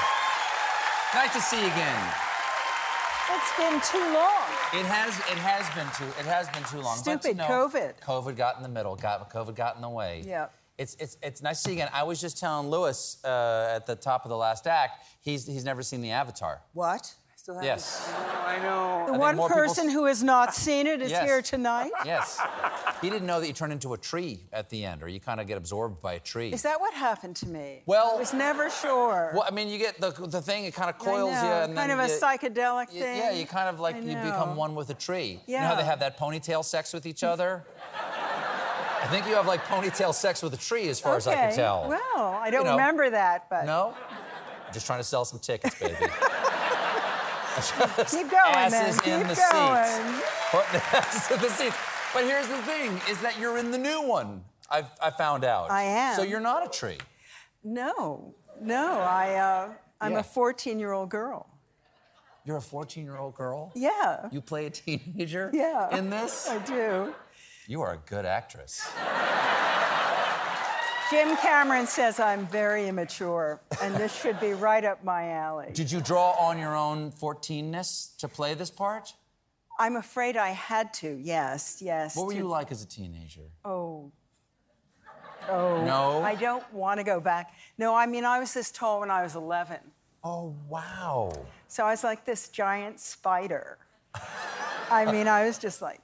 Nice 1.13 1.33
to 1.33 1.41
see 1.41 1.59
you 1.59 1.67
again. 1.67 2.13
It's 3.33 3.51
been 3.57 3.79
too 3.81 4.13
long. 4.13 4.60
It 4.73 4.85
has 4.85 5.17
it 5.19 5.37
has 5.37 5.67
been 5.75 5.87
too 5.97 6.11
it 6.17 6.25
has 6.25 6.49
been 6.49 6.63
too 6.63 6.81
long. 6.81 6.97
but, 7.03 7.21
Stupid 7.21 7.37
no, 7.37 7.43
COVID. 7.43 7.99
COVID 7.99 8.37
got 8.37 8.55
in 8.55 8.63
the 8.63 8.69
middle. 8.69 8.95
Got 8.95 9.29
COVID 9.29 9.53
got 9.53 9.75
in 9.75 9.81
the 9.81 9.89
way. 9.89 10.23
Yeah. 10.25 10.47
It's, 10.77 10.95
it's, 10.95 11.17
it's 11.21 11.43
nice 11.43 11.61
to 11.61 11.69
see 11.69 11.75
you 11.75 11.77
again. 11.77 11.89
I 11.93 12.03
was 12.03 12.19
just 12.19 12.39
telling 12.39 12.69
Lewis 12.69 13.23
uh, 13.23 13.73
at 13.75 13.85
the 13.85 13.95
top 13.95 14.25
of 14.25 14.29
the 14.29 14.37
last 14.37 14.65
act, 14.65 15.05
he's, 15.19 15.45
he's 15.45 15.63
never 15.63 15.83
seen 15.83 16.01
the 16.01 16.09
Avatar. 16.09 16.61
What? 16.73 17.13
Still 17.41 17.55
haven't- 17.55 17.65
Yes. 17.69 18.07
I 18.45 18.59
know. 18.59 18.99
The 19.07 19.11
think 19.13 19.19
one 19.19 19.35
more 19.35 19.47
people 19.49 19.63
person 19.63 19.89
who 19.89 20.05
has 20.05 20.21
not 20.21 20.53
seen 20.65 20.85
it 20.85 21.01
is 21.01 21.09
Yes. 21.09 21.23
here 21.25 21.41
tonight. 21.41 21.89
Yes. 22.05 22.39
he 23.01 23.09
didn't 23.09 23.25
know 23.25 23.39
that 23.39 23.47
you 23.47 23.53
turn 23.53 23.71
into 23.71 23.95
a 23.95 23.97
tree 23.97 24.41
at 24.53 24.69
the 24.69 24.85
end, 24.85 25.01
or 25.01 25.07
you 25.07 25.19
kind 25.19 25.41
of 25.41 25.47
get 25.47 25.57
absorbed 25.57 26.03
by 26.03 26.13
a 26.13 26.19
tree. 26.19 26.51
Is 26.53 26.61
that 26.61 26.79
what 26.79 26.93
happened 26.93 27.35
to 27.37 27.47
me? 27.47 27.81
Well- 27.87 28.13
I 28.15 28.19
was 28.19 28.31
never 28.31 28.69
sure. 28.69 29.31
Well, 29.33 29.43
I 29.47 29.49
mean, 29.49 29.69
you 29.69 29.79
get 29.79 29.99
the, 29.99 30.11
the 30.11 30.39
thing, 30.39 30.65
it 30.65 30.75
kind 30.75 30.91
of 30.91 30.97
I 31.01 31.03
coils 31.03 31.29
you, 31.29 31.33
know, 31.49 31.61
and 31.63 31.75
kind 31.75 31.89
then 31.89 31.99
of 31.99 32.05
a 32.05 32.13
you- 32.13 32.19
psychedelic 32.19 32.93
y- 32.93 32.99
thing. 32.99 33.17
Yeah, 33.17 33.31
you 33.31 33.47
kind 33.47 33.69
of 33.69 33.79
like 33.79 33.95
you 33.95 34.13
become 34.17 34.55
one 34.55 34.75
with 34.75 34.91
a 34.91 34.93
tree. 34.93 35.39
Yeah. 35.47 35.55
You 35.55 35.61
know 35.63 35.67
how 35.69 35.81
they 35.81 35.85
have 35.87 36.01
that 36.01 36.19
ponytail 36.19 36.63
sex 36.63 36.93
with 36.93 37.07
each 37.07 37.23
other? 37.23 37.65
I 39.03 39.07
think 39.09 39.25
you 39.27 39.33
have 39.33 39.47
like 39.47 39.65
ponytail 39.65 40.13
sex 40.13 40.43
with 40.43 40.53
a 40.53 40.57
tree, 40.57 40.89
as 40.89 40.99
far 40.99 41.15
as 41.17 41.25
I 41.25 41.33
can 41.33 41.47
Okay, 41.47 41.55
tell. 41.55 41.89
Well, 41.89 42.39
I 42.39 42.51
don't 42.51 42.65
know. 42.65 42.71
remember 42.73 43.09
that, 43.09 43.49
but 43.49 43.65
No? 43.65 43.95
Just 44.71 44.85
trying 44.85 44.99
to 44.99 45.03
sell 45.03 45.25
some 45.25 45.39
tickets, 45.39 45.77
baby. 45.79 45.95
keep 48.09 48.29
going, 48.29 48.53
man. 48.53 48.73
asses 48.73 48.99
Keep 49.01 49.13
in 49.13 49.27
the 49.27 49.35
going. 49.51 49.85
seats. 49.85 50.29
Putting 50.51 50.81
asses 50.93 51.31
in 51.31 51.41
the 51.41 51.49
seats. 51.49 51.75
But 52.13 52.23
here's 52.25 52.47
the 52.47 52.57
thing: 52.63 52.99
is 53.09 53.19
that 53.21 53.39
you're 53.39 53.57
in 53.57 53.71
the 53.71 53.77
new 53.77 54.01
one. 54.03 54.43
I've 54.69 54.87
I 55.01 55.09
found 55.11 55.43
out. 55.43 55.69
I 55.71 55.83
am. 55.83 56.15
So 56.15 56.23
you're 56.23 56.39
not 56.39 56.65
a 56.65 56.69
tree. 56.69 56.97
No, 57.63 58.33
no, 58.61 58.99
I, 58.99 59.35
uh, 59.35 59.73
I'm 59.99 60.13
Yeah. 60.13 60.19
a 60.19 60.23
14-year-old 60.23 61.09
girl. 61.09 61.47
You're 62.43 62.57
a 62.57 62.61
14-year-old 62.61 63.35
girl. 63.35 63.71
Yeah. 63.75 64.29
You 64.31 64.41
play 64.41 64.65
a 64.65 64.69
teenager. 64.71 65.51
Yeah. 65.53 65.95
In 65.95 66.09
this. 66.09 66.49
I 66.49 66.57
do. 66.59 67.13
You 67.67 67.81
are 67.81 67.93
a 67.93 67.97
good 68.09 68.25
actress. 68.25 68.81
Jim 71.11 71.35
Cameron 71.35 71.87
says 71.87 72.21
I'm 72.21 72.47
very 72.47 72.87
immature, 72.87 73.59
and 73.81 73.93
this 73.95 74.17
should 74.17 74.39
be 74.39 74.53
right 74.53 74.85
up 74.85 75.03
my 75.03 75.31
alley. 75.31 75.67
Did 75.73 75.91
you 75.91 75.99
draw 75.99 76.31
on 76.39 76.57
your 76.57 76.73
own 76.73 77.11
14ness 77.11 78.15
to 78.19 78.29
play 78.29 78.53
this 78.53 78.71
part? 78.71 79.13
I'm 79.77 79.97
afraid 79.97 80.37
I 80.37 80.51
had 80.51 80.93
to. 80.95 81.19
Yes, 81.21 81.81
yes. 81.81 82.15
What 82.15 82.27
were 82.27 82.31
to- 82.31 82.37
you 82.37 82.47
like 82.47 82.71
as 82.71 82.81
a 82.81 82.87
teenager? 82.87 83.41
Oh. 83.65 84.09
oh. 85.49 85.53
Oh. 85.53 85.85
No? 85.85 86.21
I 86.23 86.35
don't 86.35 86.63
want 86.73 87.01
to 87.01 87.03
go 87.03 87.19
back. 87.19 87.55
No, 87.77 87.93
I 87.93 88.05
mean, 88.05 88.23
I 88.23 88.39
was 88.39 88.53
this 88.53 88.71
tall 88.71 89.01
when 89.01 89.11
I 89.11 89.21
was 89.21 89.35
11. 89.35 89.79
Oh 90.23 90.55
wow. 90.69 91.33
So 91.67 91.83
I 91.83 91.91
was 91.91 92.05
like 92.05 92.23
this 92.23 92.47
giant 92.47 93.01
spider. 93.01 93.77
I 94.89 95.11
mean, 95.11 95.27
I 95.27 95.45
was 95.45 95.57
just 95.57 95.81
like. 95.81 95.99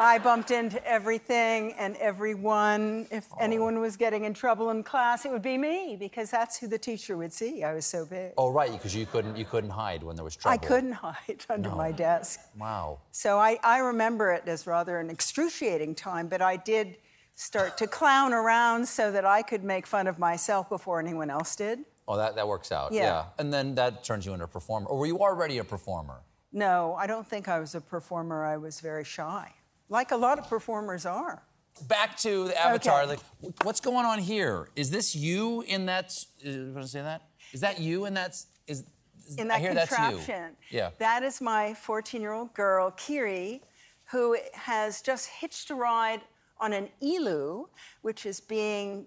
I 0.00 0.18
bumped 0.18 0.50
into 0.50 0.82
everything 0.86 1.74
and 1.74 1.94
everyone. 1.96 3.06
If 3.10 3.28
Oh. 3.32 3.36
anyone 3.38 3.80
was 3.80 3.96
getting 3.98 4.24
in 4.24 4.32
trouble 4.32 4.70
in 4.70 4.82
class, 4.82 5.26
it 5.26 5.30
would 5.30 5.42
be 5.42 5.58
me 5.58 5.96
because 5.96 6.30
that's 6.30 6.56
who 6.58 6.66
the 6.68 6.78
teacher 6.78 7.16
would 7.18 7.32
see. 7.34 7.62
I 7.64 7.74
was 7.74 7.84
so 7.84 8.06
big. 8.06 8.32
Oh 8.38 8.48
right, 8.50 8.72
because 8.72 8.94
you 8.94 9.04
couldn't 9.04 9.36
you 9.36 9.44
couldn't 9.44 9.70
hide 9.70 10.02
when 10.02 10.16
there 10.16 10.24
was 10.24 10.36
trouble. 10.36 10.54
I 10.54 10.56
couldn't 10.56 10.92
hide 10.92 11.44
under 11.50 11.68
No. 11.68 11.76
my 11.76 11.92
desk. 11.92 12.40
Wow. 12.58 13.00
So 13.10 13.38
I, 13.38 13.58
I 13.62 13.78
remember 13.78 14.32
it 14.32 14.44
as 14.48 14.66
rather 14.66 14.98
an 14.98 15.10
excruciating 15.10 15.94
time, 15.96 16.28
but 16.28 16.40
I 16.40 16.56
did 16.56 16.96
start 17.34 17.76
to 17.78 17.86
clown 17.98 18.32
around 18.32 18.88
so 18.88 19.12
that 19.12 19.26
I 19.26 19.42
could 19.42 19.64
make 19.64 19.86
fun 19.86 20.06
of 20.06 20.18
myself 20.18 20.68
before 20.70 20.98
anyone 20.98 21.28
else 21.30 21.54
did. 21.56 21.80
Oh, 22.08 22.16
that, 22.16 22.34
that 22.36 22.48
works 22.48 22.72
out. 22.72 22.92
Yeah. 22.92 23.26
And 23.38 23.52
then 23.52 23.74
that 23.76 24.02
turns 24.02 24.24
you 24.26 24.32
into 24.32 24.44
a 24.46 24.48
performer. 24.48 24.86
Or 24.88 24.98
were 24.98 25.06
you 25.06 25.18
already 25.20 25.58
a 25.58 25.64
performer? 25.64 26.22
No, 26.52 26.96
I 26.98 27.06
don't 27.06 27.26
think 27.28 27.48
I 27.48 27.60
was 27.60 27.74
a 27.76 27.80
performer. 27.80 28.44
I 28.44 28.56
was 28.56 28.80
very 28.80 29.04
shy, 29.04 29.52
like 29.90 30.10
a 30.12 30.16
lot 30.16 30.38
of 30.38 30.48
performers 30.48 31.04
are. 31.04 31.42
Back 31.88 32.16
to 32.18 32.48
the 32.48 32.58
Avatar. 32.60 33.02
Okay. 33.02 33.10
Like, 33.10 33.20
what's 33.64 33.80
going 33.80 34.06
on 34.06 34.18
here? 34.18 34.68
Is 34.76 34.90
this 34.90 35.14
you 35.14 35.62
in 35.62 35.86
that? 35.86 36.12
Uh, 36.44 36.50
you 36.50 36.72
want 36.72 36.84
to 36.86 36.88
say 36.90 37.02
that? 37.02 37.22
Is 37.52 37.60
that 37.60 37.80
you 37.80 38.06
in 38.06 38.14
that? 38.14 38.30
Is, 38.66 38.84
is 39.26 39.36
In 39.36 39.48
that 39.48 39.60
contraption. 39.62 40.16
that's 40.26 40.28
you. 40.70 40.78
Yeah. 40.78 40.90
That 40.98 41.22
is 41.22 41.40
my 41.40 41.74
14 41.74 42.20
year 42.20 42.32
old 42.32 42.54
girl, 42.54 42.90
Kiri, 42.92 43.62
who 44.10 44.36
has 44.54 45.02
just 45.02 45.28
hitched 45.28 45.70
a 45.70 45.74
ride 45.74 46.20
on 46.58 46.72
an 46.72 46.88
ilu, 47.00 47.66
which 48.02 48.26
is 48.26 48.40
being 48.40 49.06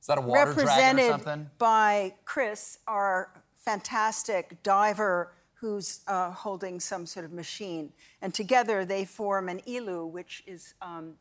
Is 0.00 0.06
that 0.08 0.18
a 0.18 0.20
water 0.20 0.52
dragon 0.52 0.58
or 0.62 0.66
represented 0.66 1.10
something? 1.10 1.50
by 1.58 2.14
Chris, 2.24 2.78
our 2.86 3.32
fantastic 3.56 4.62
diver 4.62 5.32
who's 5.60 6.00
uh, 6.06 6.30
holding 6.30 6.80
some 6.80 7.04
sort 7.06 7.24
of 7.26 7.32
machine. 7.32 7.92
And 8.22 8.32
together 8.32 8.84
they 8.84 9.04
form 9.04 9.48
an 9.48 9.60
ilu, 9.66 10.06
which 10.06 10.42
is 10.46 10.74
um, 10.80 11.14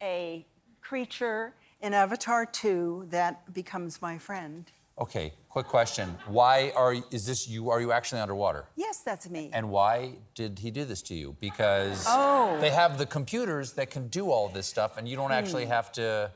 a 0.00 0.46
creature 0.80 1.54
in 1.80 1.92
Avatar 1.92 2.46
2 2.46 3.06
that 3.10 3.52
becomes 3.52 4.00
my 4.00 4.18
friend. 4.18 4.70
Okay. 4.98 5.32
Quick 5.48 5.66
question. 5.66 6.16
Why 6.26 6.72
are 6.76 6.94
is 7.10 7.26
this 7.26 7.48
you? 7.48 7.70
Are 7.70 7.80
you 7.80 7.92
actually 7.92 8.20
underwater? 8.20 8.66
Yes, 8.76 9.00
that's 9.00 9.28
me. 9.28 9.50
And 9.52 9.68
why 9.68 10.14
did 10.34 10.58
he 10.58 10.70
do 10.70 10.84
this 10.84 11.02
to 11.02 11.14
you? 11.14 11.36
Because 11.40 12.04
Oh. 12.08 12.56
they 12.60 12.70
have 12.70 12.98
the 12.98 13.06
computers 13.06 13.72
that 13.72 13.90
can 13.90 14.08
do 14.08 14.30
all 14.30 14.48
this 14.48 14.66
stuff, 14.66 14.96
and 14.96 15.08
you 15.08 15.16
don't 15.16 15.32
actually 15.32 15.66
have 15.66 15.90
to 15.92 16.30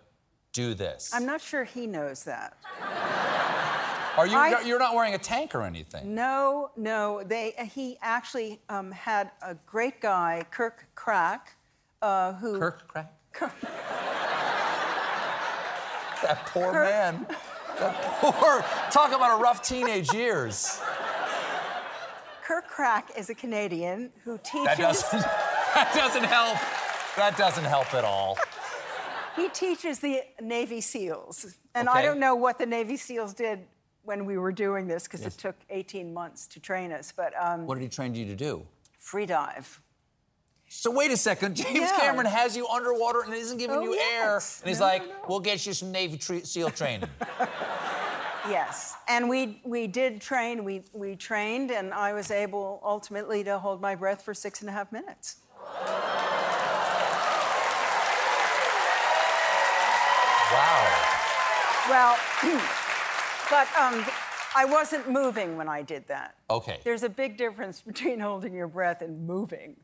do 0.52 0.74
this. 0.74 1.10
Hmm. 1.10 1.16
I'm 1.18 1.26
not 1.26 1.40
sure 1.40 1.64
he 1.64 1.86
knows 1.86 2.24
that. 2.24 2.56
Are 4.16 4.26
you? 4.26 4.36
I- 4.36 4.62
You're 4.62 4.78
not 4.78 4.94
wearing 4.94 5.14
a 5.14 5.18
tank 5.18 5.54
or 5.54 5.62
anything. 5.62 6.14
No, 6.14 6.70
no. 6.76 7.22
They, 7.22 7.52
he 7.74 7.98
actually 8.00 8.60
um, 8.68 8.90
had 8.90 9.30
a 9.42 9.54
great 9.66 10.00
guy, 10.00 10.44
Kirk 10.50 10.86
Krack, 10.94 11.40
uh, 12.02 12.34
who. 12.34 12.58
Kirk 12.58 12.90
Krack. 12.92 13.08
that 16.22 16.46
poor 16.46 16.72
man. 16.72 17.26
That 17.78 17.94
poor. 18.20 18.64
Talk 18.90 19.12
about 19.12 19.38
a 19.38 19.42
rough 19.42 19.62
teenage 19.62 20.12
years. 20.14 20.80
Kirk 22.42 22.70
Krack 22.70 23.16
is 23.18 23.28
a 23.28 23.34
Canadian 23.34 24.10
who 24.24 24.38
teaches. 24.38 24.64
That 24.64 24.78
doesn't. 24.78 25.24
That 25.76 25.92
doesn't 25.94 26.24
help. 26.24 26.56
That 27.16 27.36
doesn't 27.36 27.64
help 27.64 27.92
at 27.92 28.02
all. 28.02 28.38
He 29.36 29.50
teaches 29.50 29.98
the 29.98 30.22
Navy 30.40 30.80
SEALs. 30.80 31.58
And 31.74 31.86
I 31.86 32.00
don't 32.00 32.18
know 32.18 32.34
what 32.34 32.56
the 32.56 32.64
Navy 32.64 32.96
SEALs 32.96 33.34
did 33.34 33.58
when 34.06 34.24
we 34.24 34.38
were 34.38 34.52
doing 34.52 34.86
this 34.86 35.02
because 35.04 35.20
Yes. 35.22 35.34
it 35.34 35.38
took 35.38 35.56
18 35.68 36.14
months 36.14 36.46
to 36.46 36.60
train 36.60 36.92
us, 36.92 37.12
but 37.14 37.32
um, 37.38 37.66
What 37.66 37.74
did 37.74 37.82
he 37.82 37.88
train 37.90 38.14
you 38.14 38.24
to 38.26 38.36
do? 38.36 38.66
free 38.98 39.26
dive. 39.26 39.80
So 40.68 40.90
wait 40.90 41.10
a 41.12 41.16
second. 41.16 41.54
James 41.62 41.74
Yeah. 41.90 41.96
Cameron 41.98 42.26
has 42.26 42.56
you 42.56 42.66
underwater 42.68 43.22
and 43.22 43.34
isn't 43.34 43.58
giving 43.58 43.76
Oh, 43.76 43.82
you 43.82 43.94
yes. 43.94 44.60
air, 44.60 44.62
and 44.64 44.68
he's 44.70 44.80
No, 44.80 44.86
like, 44.86 45.02
no, 45.02 45.08
no. 45.08 45.14
"We'll 45.28 45.40
get 45.40 45.64
you 45.66 45.72
some 45.72 45.92
Navy 45.92 46.16
tre- 46.18 46.42
SEAL 46.42 46.70
training." 46.70 47.08
Yes. 48.48 48.94
And 49.08 49.28
we, 49.28 49.60
we 49.64 49.88
did 49.88 50.20
train, 50.20 50.62
we, 50.62 50.84
we 50.92 51.16
trained, 51.16 51.72
and 51.72 51.92
I 51.92 52.12
was 52.12 52.30
able 52.30 52.80
ultimately 52.84 53.42
to 53.42 53.58
hold 53.58 53.80
my 53.80 53.96
breath 53.96 54.22
for 54.22 54.34
six 54.34 54.60
and 54.60 54.70
a 54.70 54.72
half 54.72 54.92
minutes. 54.92 55.38
wow. 60.52 60.92
Well, 61.88 62.18
but 63.50 63.68
um, 63.76 64.04
I 64.54 64.64
wasn't 64.64 65.10
moving 65.10 65.56
when 65.56 65.68
I 65.68 65.82
did 65.82 66.06
that. 66.08 66.36
Okay. 66.50 66.80
There's 66.82 67.02
a 67.02 67.08
big 67.08 67.36
difference 67.36 67.80
between 67.86 68.20
holding 68.20 68.54
your 68.54 68.68
breath 68.68 69.02
and 69.02 69.26
moving, 69.26 69.76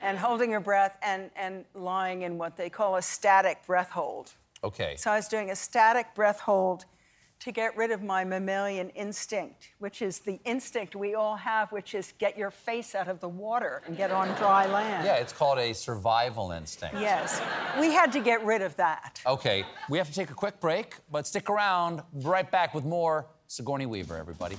and 0.00 0.18
holding 0.18 0.50
your 0.50 0.60
breath 0.60 0.98
and, 1.02 1.30
and 1.36 1.64
lying 1.74 2.22
in 2.22 2.38
what 2.38 2.56
they 2.56 2.70
call 2.70 2.96
a 2.96 3.02
static 3.02 3.66
breath 3.66 3.90
hold. 3.90 4.32
Okay. 4.62 4.94
So 4.96 5.10
I 5.10 5.16
was 5.16 5.28
doing 5.28 5.50
a 5.50 5.56
static 5.56 6.14
breath 6.14 6.40
hold 6.40 6.84
to 7.40 7.52
get 7.52 7.74
rid 7.76 7.90
of 7.90 8.02
my 8.02 8.22
mammalian 8.22 8.90
instinct, 8.90 9.70
which 9.78 10.02
is 10.02 10.18
the 10.20 10.38
instinct 10.44 10.94
we 10.94 11.14
all 11.14 11.36
have, 11.36 11.72
which 11.72 11.94
is 11.94 12.12
get 12.18 12.36
your 12.36 12.50
face 12.50 12.94
out 12.94 13.08
of 13.08 13.18
the 13.20 13.28
water 13.28 13.82
and 13.86 13.96
get 13.96 14.10
on 14.10 14.28
dry 14.36 14.66
land. 14.66 15.06
Yeah, 15.06 15.14
it's 15.14 15.32
called 15.32 15.58
a 15.58 15.72
survival 15.72 16.52
instinct. 16.52 16.96
Yes. 17.00 17.40
We 17.78 17.92
had 17.92 18.12
to 18.12 18.20
get 18.20 18.44
rid 18.44 18.60
of 18.60 18.76
that. 18.76 19.20
Okay, 19.26 19.64
we 19.88 19.96
have 19.96 20.08
to 20.08 20.14
take 20.14 20.30
a 20.30 20.34
quick 20.34 20.60
break, 20.60 20.96
but 21.10 21.26
stick 21.26 21.48
around. 21.48 22.02
We'll 22.12 22.24
be 22.24 22.28
right 22.28 22.50
back 22.50 22.74
with 22.74 22.84
more 22.84 23.26
Sigourney 23.46 23.86
Weaver, 23.86 24.16
everybody. 24.16 24.58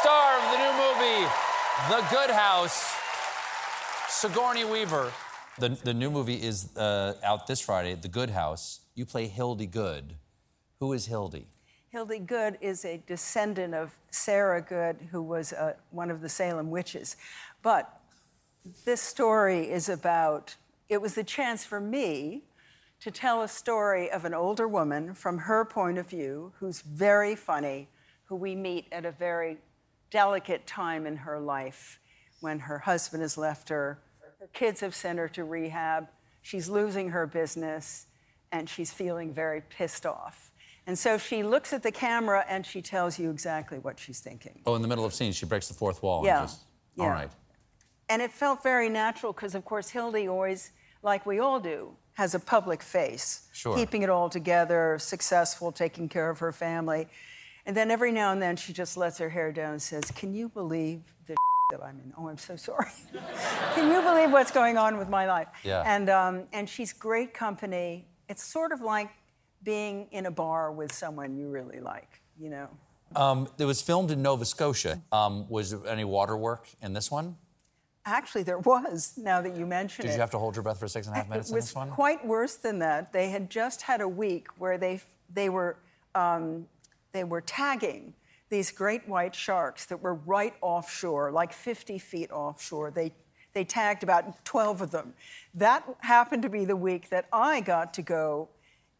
Star 0.00 0.38
of 0.38 0.44
the 0.50 0.56
new 0.56 0.72
movie, 0.72 1.28
The 1.90 2.00
Good 2.10 2.30
House, 2.30 2.96
Sigourney 4.08 4.64
Weaver. 4.64 5.12
The, 5.58 5.68
the 5.84 5.92
new 5.92 6.10
movie 6.10 6.42
is 6.42 6.74
uh, 6.74 7.16
out 7.22 7.46
this 7.46 7.60
Friday, 7.60 7.94
The 7.96 8.08
Good 8.08 8.30
House. 8.30 8.80
You 8.94 9.04
play 9.04 9.26
Hildy 9.26 9.66
Good. 9.66 10.14
Who 10.78 10.94
is 10.94 11.04
Hildy? 11.04 11.48
Hildy 11.90 12.18
Good 12.18 12.56
is 12.62 12.86
a 12.86 13.02
descendant 13.06 13.74
of 13.74 13.92
Sarah 14.10 14.62
Good, 14.62 14.96
who 15.10 15.20
was 15.20 15.52
uh, 15.52 15.74
one 15.90 16.10
of 16.10 16.22
the 16.22 16.30
Salem 16.30 16.70
witches. 16.70 17.18
But 17.60 18.00
this 18.86 19.02
story 19.02 19.70
is 19.70 19.90
about, 19.90 20.56
it 20.88 21.02
was 21.02 21.14
the 21.14 21.24
chance 21.24 21.62
for 21.62 21.78
me 21.78 22.44
to 23.00 23.10
tell 23.10 23.42
a 23.42 23.48
story 23.48 24.10
of 24.10 24.24
an 24.24 24.32
older 24.32 24.66
woman 24.66 25.12
from 25.12 25.36
her 25.36 25.66
point 25.66 25.98
of 25.98 26.08
view, 26.08 26.54
who's 26.58 26.80
very 26.80 27.34
funny, 27.34 27.86
who 28.24 28.36
we 28.36 28.54
meet 28.54 28.86
at 28.92 29.04
a 29.04 29.10
very 29.10 29.58
delicate 30.10 30.66
time 30.66 31.06
in 31.06 31.16
her 31.16 31.38
life 31.38 31.98
when 32.40 32.58
her 32.60 32.78
husband 32.80 33.22
has 33.22 33.36
left 33.38 33.68
her, 33.68 34.00
her 34.40 34.48
kids 34.52 34.80
have 34.80 34.94
sent 34.94 35.18
her 35.18 35.28
to 35.28 35.44
rehab, 35.44 36.08
she's 36.42 36.68
losing 36.68 37.10
her 37.10 37.26
business, 37.26 38.06
and 38.52 38.68
she's 38.68 38.92
feeling 38.92 39.32
very 39.32 39.60
pissed 39.68 40.06
off. 40.06 40.50
And 40.86 40.98
so 40.98 41.18
she 41.18 41.42
looks 41.42 41.72
at 41.72 41.82
the 41.82 41.92
camera 41.92 42.44
and 42.48 42.64
she 42.64 42.82
tells 42.82 43.18
you 43.18 43.30
exactly 43.30 43.78
what 43.78 43.98
she's 43.98 44.20
thinking. 44.20 44.62
Oh, 44.66 44.74
in 44.74 44.82
the 44.82 44.88
middle 44.88 45.04
of 45.04 45.12
scene, 45.14 45.32
she 45.32 45.46
breaks 45.46 45.68
the 45.68 45.74
fourth 45.74 46.02
wall. 46.02 46.24
Yeah, 46.24 46.40
And 46.40 46.48
just, 46.48 46.62
yeah. 46.96 47.04
All 47.04 47.10
right. 47.10 47.30
And 48.08 48.20
it 48.20 48.32
felt 48.32 48.62
very 48.62 48.88
natural 48.88 49.32
because, 49.32 49.54
of 49.54 49.64
course, 49.64 49.90
Hildy 49.90 50.26
always, 50.26 50.72
like 51.02 51.26
we 51.26 51.38
all 51.38 51.60
do, 51.60 51.94
has 52.14 52.34
a 52.34 52.40
public 52.40 52.82
face, 52.82 53.48
Sure. 53.52 53.76
keeping 53.76 54.02
it 54.02 54.10
all 54.10 54.28
together, 54.28 54.96
successful, 54.98 55.70
taking 55.70 56.08
care 56.08 56.28
of 56.28 56.40
her 56.40 56.50
family. 56.50 57.06
And 57.66 57.76
then 57.76 57.90
every 57.90 58.12
now 58.12 58.32
and 58.32 58.40
then 58.40 58.56
she 58.56 58.72
just 58.72 58.96
lets 58.96 59.18
her 59.18 59.28
hair 59.28 59.52
down 59.52 59.72
and 59.72 59.82
says, 59.82 60.10
Can 60.10 60.34
you 60.34 60.48
believe 60.48 61.02
the 61.26 61.36
that 61.70 61.82
I'm 61.82 62.00
in? 62.00 62.12
Oh, 62.16 62.28
I'm 62.28 62.38
so 62.38 62.56
sorry. 62.56 62.90
Can 63.74 63.92
you 63.92 64.02
believe 64.02 64.32
what's 64.32 64.50
going 64.50 64.76
on 64.76 64.98
with 64.98 65.08
my 65.08 65.26
life? 65.26 65.48
Yeah. 65.62 65.82
And, 65.86 66.10
um, 66.10 66.44
and 66.52 66.68
she's 66.68 66.92
great 66.92 67.32
company. 67.34 68.06
It's 68.28 68.42
sort 68.42 68.72
of 68.72 68.80
like 68.80 69.10
being 69.62 70.08
in 70.10 70.26
a 70.26 70.30
bar 70.30 70.72
with 70.72 70.92
someone 70.92 71.36
you 71.36 71.48
really 71.48 71.80
like, 71.80 72.20
you 72.38 72.50
know? 72.50 72.68
Um, 73.14 73.48
it 73.58 73.64
was 73.64 73.82
filmed 73.82 74.10
in 74.10 74.22
Nova 74.22 74.44
Scotia. 74.44 75.02
Um, 75.10 75.48
was 75.48 75.70
there 75.70 75.86
any 75.86 76.04
water 76.04 76.36
work 76.36 76.68
in 76.80 76.92
this 76.92 77.10
one? 77.10 77.36
Actually, 78.06 78.44
there 78.44 78.58
was, 78.58 79.14
now 79.16 79.42
that 79.42 79.54
you 79.56 79.66
mention 79.66 80.04
it. 80.04 80.08
Did 80.08 80.14
you 80.14 80.20
have 80.20 80.30
to 80.30 80.38
hold 80.38 80.56
your 80.56 80.62
breath 80.62 80.78
for 80.78 80.88
six 80.88 81.06
and 81.06 81.14
a 81.14 81.18
half 81.18 81.28
minutes 81.28 81.50
it 81.50 81.52
in 81.52 81.56
was 81.56 81.66
this 81.66 81.74
one? 81.74 81.90
quite 81.90 82.24
worse 82.24 82.54
than 82.54 82.78
that. 82.78 83.12
They 83.12 83.28
had 83.28 83.50
just 83.50 83.82
had 83.82 84.00
a 84.00 84.08
week 84.08 84.46
where 84.58 84.78
they 84.78 85.00
they 85.32 85.48
were 85.48 85.76
um, 86.14 86.66
they 87.12 87.24
were 87.24 87.40
tagging 87.40 88.14
these 88.48 88.70
great 88.70 89.08
white 89.08 89.34
sharks 89.34 89.86
that 89.86 90.02
were 90.02 90.14
right 90.14 90.54
offshore, 90.60 91.30
like 91.30 91.52
50 91.52 91.98
feet 91.98 92.30
offshore. 92.30 92.90
They 92.90 93.12
they 93.52 93.64
tagged 93.64 94.04
about 94.04 94.44
12 94.44 94.80
of 94.80 94.90
them. 94.92 95.14
That 95.54 95.84
happened 96.00 96.42
to 96.42 96.48
be 96.48 96.64
the 96.64 96.76
week 96.76 97.10
that 97.10 97.26
I 97.32 97.60
got 97.60 97.92
to 97.94 98.02
go 98.02 98.48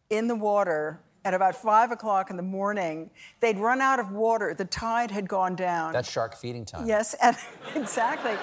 in 0.09 0.27
the 0.27 0.35
water 0.35 0.99
at 1.23 1.33
about 1.33 1.55
five 1.55 1.91
o'clock 1.91 2.29
in 2.29 2.37
the 2.37 2.43
morning. 2.43 3.11
They'd 3.39 3.57
run 3.57 3.79
out 3.79 3.99
of 3.99 4.11
water. 4.11 4.53
The 4.53 4.65
tide 4.65 5.11
had 5.11 5.29
gone 5.29 5.55
down. 5.55 5.93
That's 5.93 6.11
shark 6.11 6.35
feeding 6.35 6.65
time. 6.65 6.87
Yes, 6.87 7.13
and, 7.21 7.37
exactly. 7.75 8.35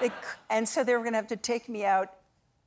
They 0.00 0.12
and 0.48 0.68
so 0.68 0.84
they 0.84 0.94
were 0.94 1.00
going 1.00 1.12
to 1.12 1.18
have 1.18 1.26
to 1.28 1.36
take 1.36 1.68
me 1.68 1.84
out 1.84 2.12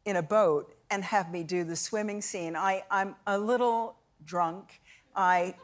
in 0.06 0.18
a 0.18 0.24
boat 0.24 0.76
and 0.90 1.04
have 1.04 1.32
me 1.32 1.44
do 1.44 1.64
the 1.64 1.76
swimming 1.76 2.22
scene. 2.22 2.56
I, 2.56 2.84
I'm 2.92 3.16
a 3.26 3.38
little 3.38 3.96
drunk. 4.26 4.82
I 5.16 5.56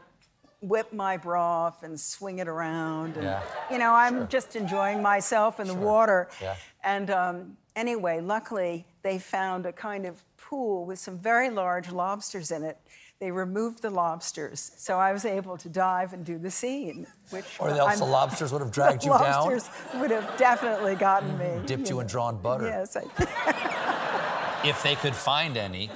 whip 0.62 0.92
my 0.94 1.16
bra 1.18 1.66
off 1.68 1.84
and 1.84 2.00
swing 2.00 2.40
it 2.40 2.48
around. 2.48 3.16
And, 3.16 3.24
Yeah. 3.24 3.42
You 3.72 3.78
know, 3.78 3.94
I'm 3.94 4.28
just 4.28 4.56
enjoying 4.56 5.02
myself 5.02 5.60
in 5.60 5.68
the 5.68 5.76
water. 5.76 6.28
Yeah. 6.42 6.56
And 6.84 7.10
um, 7.10 7.58
anyway, 7.76 8.20
luckily, 8.22 8.86
they 9.04 9.20
found 9.20 9.66
a 9.66 9.72
kind 9.72 10.06
of 10.06 10.22
pool 10.38 10.86
with 10.86 11.00
some 11.00 11.18
very 11.18 11.50
large 11.50 11.92
lobsters 11.92 12.52
in 12.52 12.64
it. 12.64 12.78
They 13.20 13.32
removed 13.32 13.82
the 13.82 13.90
lobsters, 13.90 14.72
so 14.78 14.98
I 14.98 15.12
was 15.12 15.26
able 15.26 15.58
to 15.58 15.68
dive 15.68 16.14
and 16.14 16.24
do 16.26 16.38
the 16.38 16.50
scene. 16.50 17.06
Which 17.32 17.44
Or 17.60 17.68
else 17.70 17.90
I'm- 17.90 18.00
the 18.00 18.06
lobsters 18.06 18.54
would 18.54 18.62
have 18.62 18.72
dragged 18.80 19.04
you 19.04 19.12
down. 19.12 19.22
lobsters 19.22 19.70
would 19.96 20.10
have 20.12 20.38
definitely 20.38 20.96
gotten 20.96 21.38
me. 21.38 21.60
Dipped 21.66 21.90
you 21.90 22.00
in 22.00 22.08
drawn 22.08 22.38
butter. 22.38 22.66
Yes, 22.68 22.96
I, 22.96 24.62
if 24.66 24.82
they 24.84 24.96
could 24.96 25.14
find 25.16 25.58
any. 25.58 25.90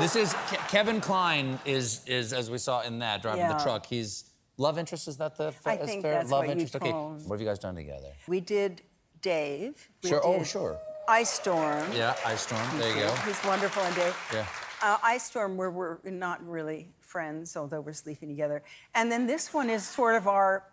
This 0.00 0.16
is 0.16 0.32
Ke- 0.32 0.68
Kevin 0.68 1.00
Kline 1.00 1.58
is 1.64 2.02
is 2.06 2.32
as 2.32 2.50
we 2.50 2.58
saw 2.58 2.80
in 2.82 2.98
that 3.00 3.22
driving 3.22 3.40
Yeah. 3.42 3.56
the 3.56 3.62
truck. 3.62 3.86
He's 3.86 4.24
love 4.56 4.78
interest. 4.78 5.06
Is 5.06 5.16
that 5.18 5.36
the 5.36 5.52
I 5.66 5.74
is 5.76 5.86
think 5.86 6.02
fair? 6.02 6.14
that's 6.14 6.30
love 6.30 6.40
what 6.46 6.50
interest? 6.50 6.76
Okay. 6.76 6.90
What 6.90 7.34
have 7.34 7.40
you 7.40 7.46
guys 7.46 7.58
done 7.58 7.74
together? 7.74 8.12
we 8.26 8.40
did 8.40 8.82
Dave. 9.20 9.88
We 10.02 10.08
Sure, 10.08 10.20
oh, 10.24 10.42
sure. 10.42 10.78
Ice 11.08 11.30
Storm. 11.30 11.84
Yeah, 11.92 12.16
Ice 12.24 12.42
Storm. 12.42 12.62
There 12.78 12.88
you 12.96 13.02
go. 13.02 13.12
He's 13.26 13.42
wonderful 13.44 13.82
and 13.82 13.94
Dave. 13.94 14.16
Yeah. 14.32 14.46
Uh, 14.82 14.98
Ice 15.02 15.24
Storm, 15.24 15.56
where 15.56 15.70
we're 15.70 15.98
not 16.04 16.44
really 16.46 16.88
friends, 17.00 17.56
although 17.56 17.80
we're 17.80 17.92
sleeping 17.92 18.28
together. 18.28 18.62
And 18.94 19.12
then 19.12 19.26
this 19.26 19.52
one 19.52 19.68
is 19.70 19.86
sort 19.86 20.14
of 20.14 20.26
our 20.26 20.64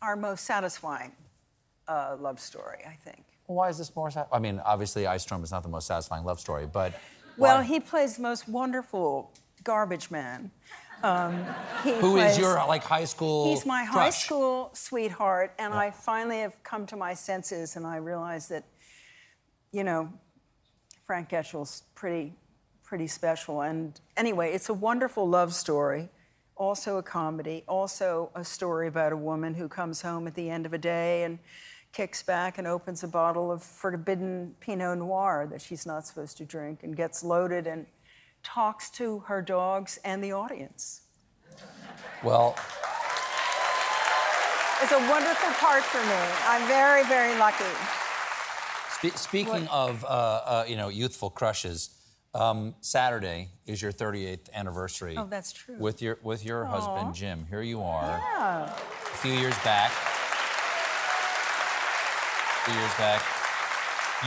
our 0.00 0.14
most 0.16 0.44
satisfying 0.44 1.12
uh, 1.88 2.16
love 2.20 2.38
story, 2.38 2.84
I 2.86 2.94
think. 2.94 3.24
Why 3.46 3.68
is 3.70 3.78
this 3.78 3.94
more? 3.96 4.10
I 4.32 4.38
mean, 4.38 4.60
obviously, 4.64 5.06
Ice 5.06 5.22
Storm 5.22 5.42
is 5.42 5.50
not 5.50 5.62
the 5.62 5.68
most 5.68 5.86
satisfying 5.88 6.24
love 6.24 6.38
story, 6.38 6.66
but 6.66 6.92
Well, 7.38 7.58
why- 7.58 7.64
he 7.64 7.80
plays 7.80 8.16
the 8.16 8.22
most 8.22 8.48
wonderful 8.48 9.32
garbage 9.64 10.10
man. 10.10 10.50
Um, 11.02 11.46
he 11.84 11.92
who 11.92 12.16
is 12.16 12.32
plays- 12.34 12.38
your 12.38 12.54
like 12.66 12.82
high 12.82 13.04
school? 13.04 13.44
He's 13.50 13.64
my 13.64 13.84
high 13.84 14.10
school 14.10 14.70
sweetheart, 14.72 15.54
and 15.58 15.72
I 15.72 15.92
finally 15.92 16.40
have 16.40 16.60
come 16.64 16.86
to 16.86 16.96
my 16.96 17.14
senses, 17.14 17.76
and 17.76 17.86
I 17.86 17.96
realize 17.96 18.48
that, 18.48 18.64
you 19.70 19.84
know, 19.84 20.12
Frank 21.06 21.28
Getchell's 21.28 21.84
pretty, 21.94 22.34
pretty 22.82 23.06
special. 23.06 23.60
And 23.62 23.98
anyway, 24.16 24.52
it's 24.52 24.68
a 24.68 24.74
wonderful 24.74 25.28
love 25.28 25.54
story, 25.54 26.08
also 26.56 26.98
a 26.98 27.02
comedy, 27.02 27.62
also 27.68 28.30
a 28.34 28.44
story 28.44 28.88
about 28.88 29.12
a 29.12 29.16
woman 29.16 29.54
who 29.54 29.68
comes 29.68 30.02
home 30.02 30.26
at 30.26 30.34
the 30.34 30.50
end 30.50 30.66
of 30.66 30.72
a 30.72 30.78
day 30.78 31.22
and 31.22 31.38
kicks 31.98 32.22
back 32.22 32.58
and 32.58 32.66
opens 32.68 33.02
a 33.02 33.08
bottle 33.08 33.50
of 33.50 33.60
forbidden 33.60 34.54
Pinot 34.60 34.98
Noir 34.98 35.48
that 35.50 35.60
she's 35.60 35.84
not 35.84 36.06
supposed 36.06 36.36
to 36.36 36.44
drink, 36.44 36.84
and 36.84 36.96
gets 36.96 37.24
loaded 37.24 37.66
and 37.66 37.86
talks 38.44 38.88
to 38.90 39.18
her 39.26 39.42
dogs 39.42 39.98
and 40.04 40.22
the 40.22 40.30
audience. 40.30 41.00
Well, 42.22 42.54
It's 44.80 44.92
a 44.92 44.98
wonderful 45.10 45.50
part 45.54 45.82
for 45.82 46.00
me. 46.06 46.22
I'm 46.46 46.68
very, 46.68 47.02
very 47.06 47.36
lucky. 47.36 47.64
Spe- 48.90 49.18
speaking 49.18 49.66
of 49.66 50.04
uh, 50.04 50.08
uh, 50.08 50.64
you 50.68 50.76
know 50.76 50.90
youthful 50.90 51.30
crushes, 51.30 51.90
um, 52.32 52.76
Saturday 52.80 53.48
is 53.66 53.82
your 53.82 53.90
38th 53.90 54.52
anniversary. 54.54 55.16
Oh, 55.18 55.26
that's 55.26 55.52
true. 55.52 55.74
With 55.80 56.00
your 56.00 56.20
with 56.22 56.44
your 56.44 56.64
Aw. 56.64 56.70
husband 56.70 57.12
Jim. 57.16 57.44
Here 57.50 57.62
you 57.62 57.82
are. 57.82 58.22
Yeah. 58.36 58.72
A 58.72 59.16
few 59.16 59.32
years 59.32 59.58
back. 59.64 59.90
Few 62.68 62.78
years 62.80 62.94
back. 62.98 63.22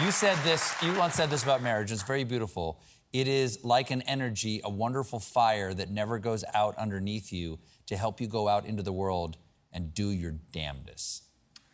You 0.03 0.09
said 0.11 0.35
this. 0.43 0.73
You 0.81 0.93
once 0.97 1.13
said 1.13 1.29
this 1.29 1.43
about 1.43 1.61
marriage. 1.61 1.91
It's 1.91 2.01
very 2.01 2.23
beautiful. 2.23 2.79
It 3.13 3.27
is 3.27 3.63
like 3.63 3.91
an 3.91 4.01
energy, 4.03 4.61
a 4.63 4.69
wonderful 4.69 5.19
fire 5.19 5.73
that 5.75 5.91
never 5.91 6.17
goes 6.17 6.43
out 6.55 6.75
underneath 6.77 7.31
you 7.31 7.59
to 7.87 7.97
help 7.97 8.19
you 8.19 8.27
go 8.27 8.47
out 8.47 8.65
into 8.65 8.81
the 8.81 8.93
world 8.93 9.37
and 9.73 9.93
do 9.93 10.09
your 10.09 10.31
damnedest. 10.53 11.23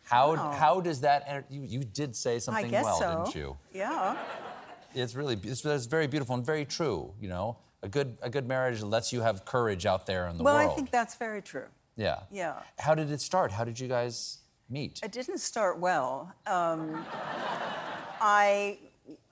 How, 0.02 0.34
Wow. 0.34 0.50
how 0.50 0.80
does 0.80 1.00
that? 1.02 1.46
You, 1.48 1.62
you 1.62 1.80
did 1.84 2.14
say 2.16 2.38
something 2.38 2.70
well, 2.70 2.98
so. 2.98 3.22
didn't 3.24 3.34
you? 3.36 3.56
Yeah. 3.72 4.16
It's 4.94 5.14
really 5.14 5.38
it's, 5.42 5.64
it's 5.64 5.86
very 5.86 6.06
beautiful 6.06 6.34
and 6.34 6.44
very 6.44 6.64
true. 6.66 7.14
You 7.20 7.28
know, 7.28 7.58
a 7.82 7.88
good 7.88 8.18
a 8.20 8.28
good 8.28 8.46
marriage 8.48 8.82
lets 8.82 9.12
you 9.12 9.20
have 9.22 9.44
courage 9.44 9.86
out 9.86 10.06
there 10.06 10.26
in 10.26 10.36
the 10.38 10.44
well, 10.44 10.54
world. 10.54 10.66
Well, 10.66 10.72
I 10.72 10.76
think 10.76 10.90
that's 10.90 11.14
very 11.14 11.40
true. 11.40 11.66
yeah. 11.96 12.20
Yeah. 12.30 12.54
How 12.78 12.94
did 12.94 13.10
it 13.10 13.20
start? 13.22 13.52
How 13.52 13.64
did 13.64 13.78
you 13.80 13.86
guys 13.88 14.38
meet? 14.68 15.00
It 15.02 15.12
didn't 15.12 15.38
start 15.38 15.78
well. 15.78 16.32
Um, 16.46 17.04
I 18.20 18.78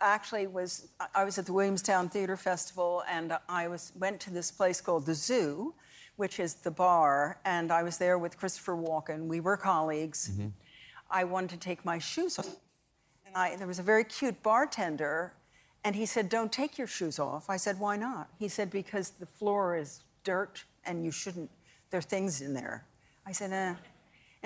actually 0.01 0.47
was 0.47 0.89
I 1.15 1.25
was 1.25 1.39
at 1.39 1.47
the 1.47 1.53
Williamstown 1.53 2.09
Theater 2.09 2.37
Festival, 2.37 3.03
and 3.09 3.37
I 3.49 3.69
was 3.69 3.93
went 3.99 4.21
to 4.21 4.31
this 4.31 4.51
place 4.51 4.81
called 4.81 5.07
the 5.07 5.15
Zoo, 5.15 5.75
which 6.17 6.41
is 6.41 6.55
the 6.55 6.71
bar, 6.71 7.39
and 7.45 7.71
I 7.71 7.83
was 7.83 7.99
there 7.99 8.19
with 8.19 8.39
Christopher 8.39 8.77
Walken. 8.77 9.27
We 9.27 9.41
were 9.41 9.57
colleagues. 9.57 10.31
I 11.11 11.25
wanted 11.25 11.51
to 11.51 11.59
take 11.59 11.85
my 11.85 11.99
shoes 11.99 12.39
off, 12.39 12.57
and 13.27 13.37
I, 13.37 13.57
there 13.57 13.67
was 13.67 13.79
a 13.79 13.83
very 13.83 14.05
cute 14.05 14.43
bartender, 14.43 15.35
and 15.85 15.95
he 15.95 16.07
said, 16.07 16.29
"Don't 16.29 16.53
take 16.53 16.79
your 16.79 16.89
shoes 16.89 17.19
off." 17.19 17.51
I 17.51 17.57
said, 17.59 17.79
"Why 17.79 17.97
not?" 17.97 18.29
He 18.39 18.49
said, 18.49 18.71
"Because 18.71 19.11
the 19.11 19.27
floor 19.27 19.77
is 19.77 20.03
dirt, 20.25 20.65
and 20.85 21.05
you 21.05 21.11
shouldn't. 21.11 21.51
There 21.91 21.99
are 21.99 22.03
things 22.03 22.41
in 22.41 22.55
there." 22.55 22.87
I 23.27 23.33
said, 23.33 23.53
"Eh." 23.53 23.75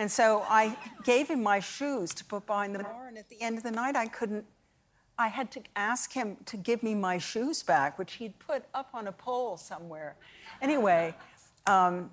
And 0.00 0.10
so 0.10 0.44
I 0.48 0.74
gave 1.04 1.28
him 1.28 1.42
my 1.42 1.60
shoes 1.60 2.14
to 2.14 2.24
put 2.24 2.46
behind 2.46 2.74
the 2.74 2.78
bar, 2.78 3.08
and 3.08 3.18
at 3.18 3.28
the 3.28 3.38
end 3.42 3.58
of 3.58 3.62
the 3.62 3.70
night, 3.70 3.96
I 3.96 4.06
couldn't. 4.06 4.46
I 5.18 5.28
had 5.28 5.50
to 5.50 5.60
ask 5.76 6.10
him 6.10 6.38
to 6.46 6.56
give 6.56 6.82
me 6.82 6.94
my 6.94 7.18
shoes 7.18 7.62
back, 7.62 7.98
which 7.98 8.14
he'd 8.14 8.38
put 8.38 8.64
up 8.72 8.88
on 8.94 9.08
a 9.08 9.12
pole 9.12 9.58
somewhere. 9.58 10.16
Anyway, 10.62 11.14
um, 11.66 12.10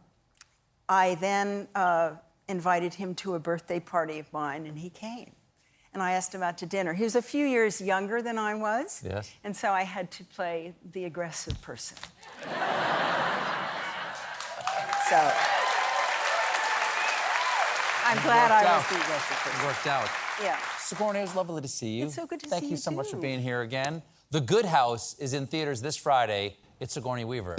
I 0.89 1.15
then 1.15 1.69
uh, 1.76 2.15
invited 2.50 2.93
him 2.93 3.15
to 3.15 3.36
a 3.36 3.39
birthday 3.39 3.80
party 3.80 4.19
of 4.19 4.34
mine, 4.34 4.65
and 4.65 4.78
he 4.78 4.89
came. 4.89 5.32
And 5.93 6.04
I 6.04 6.12
asked 6.12 6.36
him 6.36 6.43
out 6.43 6.58
to 6.58 6.65
dinner. 6.65 6.93
He 6.93 7.06
was 7.06 7.15
a 7.15 7.21
few 7.21 7.45
years 7.45 7.80
younger 7.80 8.21
than 8.21 8.38
I 8.38 8.54
was, 8.54 9.02
Yes. 9.02 9.32
and 9.45 9.56
so 9.56 9.71
I 9.71 9.84
had 9.84 10.12
to 10.12 10.26
play 10.26 10.73
the 10.91 11.06
aggressive 11.06 11.62
person. 11.62 11.97
so 15.10 15.32
I'm 18.10 18.22
glad 18.24 18.52
I 18.52 18.78
was 18.78 18.84
Worked 18.84 18.89
the 18.89 18.96
out. 18.96 19.04
aggressive 19.04 19.38
person. 19.38 19.65
Worked 19.67 19.88
out. 19.88 20.10
Yeah. 20.41 20.58
Sigourney, 20.80 21.20
it 21.20 21.24
was 21.24 21.36
lovely 21.36 21.62
to 21.62 21.67
see 21.67 21.89
you. 21.89 22.06
It's 22.06 22.15
so 22.15 22.26
good 22.26 22.39
to 22.39 22.48
Thank 22.50 22.62
see 22.63 22.67
you 22.67 22.70
Thank 22.70 22.72
you 22.72 22.78
so 22.78 22.91
much 22.91 23.10
for 23.10 23.17
being 23.17 23.41
here 23.41 23.62
again. 23.62 24.02
The 24.32 24.39
Good 24.41 24.65
House 24.65 25.15
is 25.20 25.34
in 25.34 25.46
theaters 25.48 25.82
this 25.82 25.98
Friday. 25.98 26.56
It's 26.80 26.93
Sigourney 26.93 27.26
Weaver. 27.26 27.58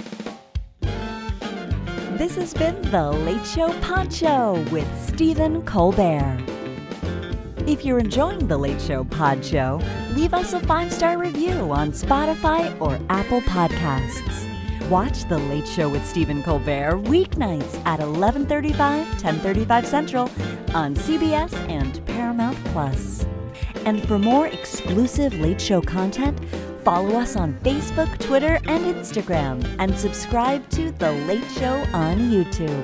This 2.17 2.35
has 2.35 2.53
been 2.53 2.81
The 2.89 3.11
Late 3.11 3.45
Show 3.45 3.71
Pod 3.81 4.11
Show 4.11 4.65
with 4.71 4.87
Stephen 5.07 5.61
Colbert. 5.63 6.43
If 7.67 7.85
you're 7.85 7.99
enjoying 7.99 8.47
The 8.47 8.57
Late 8.57 8.81
Show 8.81 9.03
Pod 9.03 9.45
Show, 9.45 9.79
leave 10.15 10.33
us 10.33 10.53
a 10.53 10.59
five 10.61 10.91
star 10.91 11.17
review 11.19 11.51
on 11.71 11.91
Spotify 11.91 12.75
or 12.81 12.99
Apple 13.09 13.41
Podcasts. 13.41 14.48
Watch 14.89 15.25
The 15.25 15.37
Late 15.37 15.67
Show 15.67 15.87
with 15.87 16.03
Stephen 16.03 16.41
Colbert 16.41 17.03
weeknights 17.03 17.79
at 17.85 17.99
11:35, 17.99 19.05
10:35 19.19 19.85
Central 19.85 20.31
on 20.73 20.95
CBS 20.95 21.53
and 21.69 22.03
Paramount 22.07 22.57
Plus. 22.65 23.23
And 23.85 24.01
for 24.07 24.17
more 24.17 24.47
exclusive 24.47 25.39
Late 25.39 25.61
Show 25.61 25.79
content, 25.79 26.39
follow 26.83 27.19
us 27.19 27.35
on 27.35 27.53
Facebook, 27.63 28.17
Twitter, 28.17 28.59
and 28.65 28.83
Instagram, 28.95 29.63
and 29.77 29.95
subscribe 29.95 30.67
to 30.71 30.91
The 30.93 31.11
Late 31.27 31.51
Show 31.59 31.85
on 31.93 32.31
YouTube. 32.31 32.83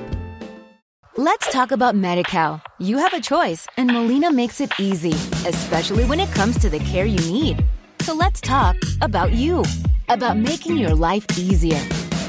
Let's 1.16 1.50
talk 1.50 1.72
about 1.72 1.96
MediCal. 1.96 2.62
You 2.78 2.98
have 2.98 3.14
a 3.14 3.20
choice, 3.20 3.66
and 3.76 3.92
Molina 3.92 4.30
makes 4.30 4.60
it 4.60 4.70
easy, 4.78 5.16
especially 5.44 6.04
when 6.04 6.20
it 6.20 6.30
comes 6.30 6.56
to 6.58 6.70
the 6.70 6.78
care 6.78 7.06
you 7.06 7.18
need. 7.32 7.64
So 8.02 8.14
let's 8.14 8.40
talk 8.40 8.76
about 9.00 9.32
you, 9.32 9.64
about 10.08 10.36
making 10.36 10.76
your 10.76 10.94
life 10.94 11.26
easier, 11.36 11.80